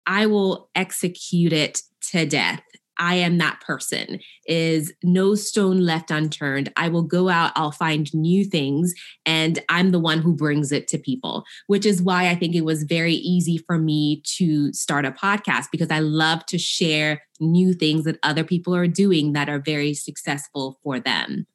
I 0.07 0.27
will 0.27 0.69
execute 0.75 1.53
it 1.53 1.83
to 2.11 2.27
death. 2.27 2.63
I 2.99 3.15
am 3.17 3.39
that 3.39 3.61
person 3.61 4.21
is 4.47 4.93
no 5.03 5.35
stone 5.35 5.81
left 5.81 6.11
unturned. 6.11 6.73
I 6.77 6.89
will 6.89 7.03
go 7.03 7.29
out, 7.29 7.53
I'll 7.57 7.73
find 7.73 8.13
new 8.15 8.45
things, 8.45 8.95
and 9.25 9.59
I'm 9.69 9.91
the 9.91 9.99
one 9.99 10.19
who 10.21 10.35
brings 10.35 10.73
it 10.73 10.89
to 10.89 10.99
people, 10.99 11.45
which 11.67 11.87
is 11.87 12.03
why 12.03 12.29
I 12.29 12.35
think 12.35 12.55
it 12.55 12.65
was 12.65 12.85
very 12.85 13.15
easy 13.15 13.59
for 13.59 13.79
me 13.79 14.23
to 14.37 14.73
start 14.73 15.05
a 15.05 15.11
podcast 15.11 15.67
because 15.73 15.91
I 15.91 16.01
love 16.01 16.45
to 16.47 16.59
share 16.59 17.23
new 17.41 17.73
things 17.73 18.05
that 18.05 18.19
other 18.23 18.45
people 18.45 18.75
are 18.75 18.87
doing 18.87 19.33
that 19.33 19.49
are 19.49 19.59
very 19.59 19.95
successful 19.95 20.79
for 20.85 21.01
them. 21.01 21.47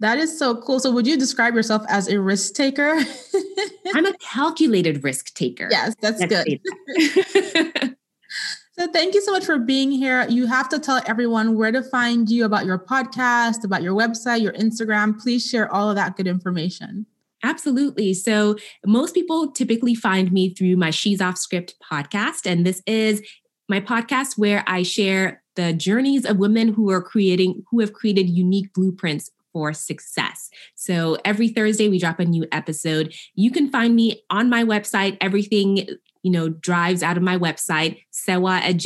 That 0.00 0.18
is 0.18 0.36
so 0.38 0.56
cool. 0.56 0.80
So, 0.80 0.90
would 0.90 1.06
you 1.06 1.16
describe 1.16 1.54
yourself 1.54 1.84
as 1.88 2.08
a 2.08 2.20
risk 2.20 2.54
taker? 2.54 2.98
I'm 3.94 4.06
a 4.06 4.12
calculated 4.18 5.04
risk 5.04 5.34
taker. 5.34 5.68
Yes, 5.70 5.94
that's 6.00 6.20
good. 6.24 6.60
That. 6.64 7.96
so, 8.78 8.88
thank 8.92 9.14
you 9.14 9.20
so 9.20 9.32
much 9.32 9.44
for 9.44 9.58
being 9.58 9.92
here. 9.92 10.26
You 10.28 10.46
have 10.46 10.68
to 10.70 10.80
tell 10.80 11.00
everyone 11.06 11.56
where 11.56 11.70
to 11.70 11.82
find 11.82 12.28
you 12.28 12.44
about 12.44 12.66
your 12.66 12.78
podcast, 12.78 13.64
about 13.64 13.82
your 13.82 13.94
website, 13.94 14.42
your 14.42 14.52
Instagram. 14.54 15.18
Please 15.18 15.46
share 15.46 15.72
all 15.72 15.90
of 15.90 15.96
that 15.96 16.16
good 16.16 16.26
information. 16.26 17.06
Absolutely. 17.44 18.14
So, 18.14 18.56
most 18.84 19.14
people 19.14 19.52
typically 19.52 19.94
find 19.94 20.32
me 20.32 20.54
through 20.54 20.76
my 20.76 20.90
She's 20.90 21.20
Off 21.20 21.38
Script 21.38 21.76
podcast. 21.88 22.50
And 22.50 22.66
this 22.66 22.82
is 22.86 23.22
my 23.68 23.80
podcast 23.80 24.36
where 24.36 24.64
I 24.66 24.82
share 24.82 25.42
the 25.54 25.72
journeys 25.72 26.26
of 26.26 26.38
women 26.38 26.72
who 26.72 26.90
are 26.90 27.00
creating, 27.00 27.62
who 27.70 27.78
have 27.80 27.92
created 27.92 28.28
unique 28.28 28.72
blueprints 28.74 29.30
for 29.54 29.72
success. 29.72 30.50
So 30.74 31.16
every 31.24 31.48
Thursday 31.48 31.88
we 31.88 31.98
drop 31.98 32.20
a 32.20 32.26
new 32.26 32.44
episode. 32.52 33.14
You 33.36 33.50
can 33.50 33.70
find 33.70 33.96
me 33.96 34.22
on 34.28 34.50
my 34.50 34.64
website. 34.64 35.16
Everything 35.22 35.86
you 36.22 36.30
know 36.30 36.48
drives 36.48 37.02
out 37.02 37.16
of 37.16 37.22
my 37.22 37.38
website 37.38 38.02
sewa 38.10 38.56
at 38.56 38.78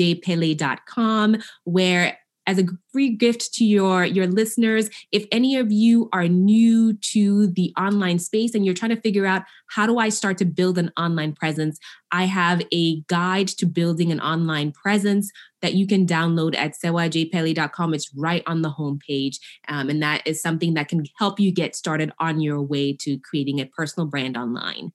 where 1.65 2.18
as 2.49 2.59
a 2.59 2.67
free 2.91 3.11
gift 3.11 3.53
to 3.53 3.65
your 3.65 4.05
your 4.05 4.27
listeners. 4.27 4.89
If 5.13 5.27
any 5.31 5.57
of 5.57 5.71
you 5.71 6.09
are 6.13 6.27
new 6.27 6.95
to 7.13 7.49
the 7.49 7.73
online 7.79 8.19
space 8.19 8.55
and 8.55 8.65
you're 8.65 8.75
trying 8.75 8.97
to 8.97 9.01
figure 9.01 9.27
out 9.27 9.43
how 9.71 9.87
do 9.87 9.99
i 9.99 10.09
start 10.09 10.39
to 10.39 10.47
build 10.47 10.79
an 10.79 10.91
online 10.97 11.35
presence? 11.35 11.79
I 12.11 12.25
have 12.25 12.63
a 12.73 13.03
guide 13.03 13.49
to 13.49 13.67
building 13.67 14.11
an 14.11 14.21
online 14.21 14.73
presence 14.73 15.31
that 15.61 15.75
you 15.75 15.87
can 15.87 16.07
download 16.07 16.57
at 16.57 16.73
serwaaadjeipelle.com 16.83 17.93
it's 17.93 18.11
right 18.17 18.43
on 18.47 18.63
the 18.63 18.71
homepage 18.71 19.37
um, 19.69 19.91
and 19.91 20.03
that 20.03 20.27
is 20.27 20.41
something 20.41 20.75
that 20.75 20.89
can 20.89 21.05
help 21.19 21.39
you 21.39 21.53
get 21.53 21.77
started 21.77 22.13
on 22.19 22.41
your 22.41 22.63
way 22.63 22.97
to 22.99 23.19
creating 23.19 23.61
a 23.61 23.67
personal 23.67 24.07
brand 24.07 24.37
online 24.37 24.93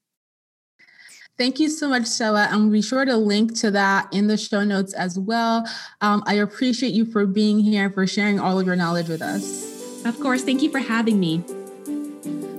Thank 1.43 1.59
you 1.59 1.67
so 1.67 1.89
much, 1.89 2.03
Serwaa. 2.03 2.49
And 2.49 2.61
we'll 2.61 2.71
be 2.71 2.81
sure 2.81 3.03
to 3.03 3.17
link 3.17 3.53
to 3.59 3.71
that 3.71 4.07
in 4.13 4.27
the 4.27 4.37
show 4.37 4.63
notes 4.63 4.93
as 4.93 5.19
well. 5.19 5.67
Um, 5.99 6.23
I 6.25 6.35
appreciate 6.35 6.93
you 6.93 7.05
for 7.05 7.25
being 7.25 7.59
here, 7.59 7.89
for 7.89 8.07
sharing 8.07 8.39
all 8.39 8.61
of 8.61 8.65
your 8.65 8.77
knowledge 8.77 9.09
with 9.09 9.21
us. 9.21 10.05
Of 10.05 10.17
course. 10.21 10.41
Thank 10.41 10.61
you 10.61 10.71
for 10.71 10.79
having 10.79 11.19
me. 11.19 11.43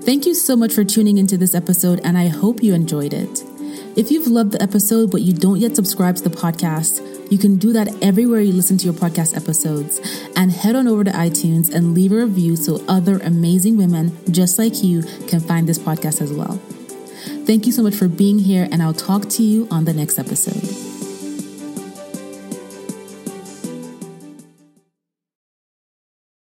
Thank 0.03 0.27
you 0.27 0.35
so 0.35 0.55
much 0.55 0.75
for 0.75 0.85
tuning 0.85 1.17
into 1.17 1.39
this 1.39 1.55
episode, 1.55 2.03
and 2.05 2.19
I 2.19 2.29
hope 2.29 2.63
you 2.63 2.75
enjoyed 2.75 3.15
it. 3.15 3.43
If 3.97 4.11
you've 4.11 4.27
loved 4.27 4.53
the 4.53 4.63
episode 4.63 5.11
but 5.11 5.23
you 5.23 5.33
don't 5.33 5.61
yet 5.61 5.75
subscribe 5.75 6.17
to 6.17 6.23
the 6.23 6.37
podcast, 6.37 7.01
you 7.33 7.39
can 7.39 7.57
do 7.57 7.73
that 7.73 7.89
everywhere 8.03 8.41
you 8.41 8.53
listen 8.53 8.77
to 8.77 8.85
your 8.85 8.93
podcast 8.93 9.35
episodes. 9.35 9.99
And 10.37 10.53
head 10.53 10.77
on 10.77 10.89
over 10.89 11.05
to 11.05 11.11
iTunes 11.11 11.75
and 11.75 11.95
leave 11.95 12.13
a 12.13 12.17
review 12.17 12.55
so 12.55 12.85
other 12.87 13.17
amazing 13.21 13.79
women 13.79 14.15
just 14.31 14.59
like 14.59 14.85
you 14.85 15.05
can 15.27 15.41
find 15.41 15.67
this 15.67 15.79
podcast 15.79 16.21
as 16.21 16.35
well. 16.35 16.61
Thank 17.47 17.67
you 17.67 17.73
so 17.73 17.83
much 17.83 17.95
for 17.95 18.09
being 18.09 18.39
here, 18.39 18.67
and 18.73 18.83
I'll 18.83 18.95
talk 18.95 19.29
to 19.31 19.43
you 19.43 19.69
on 19.71 19.85
the 19.85 19.93
next 19.93 20.19
episode. 20.19 20.94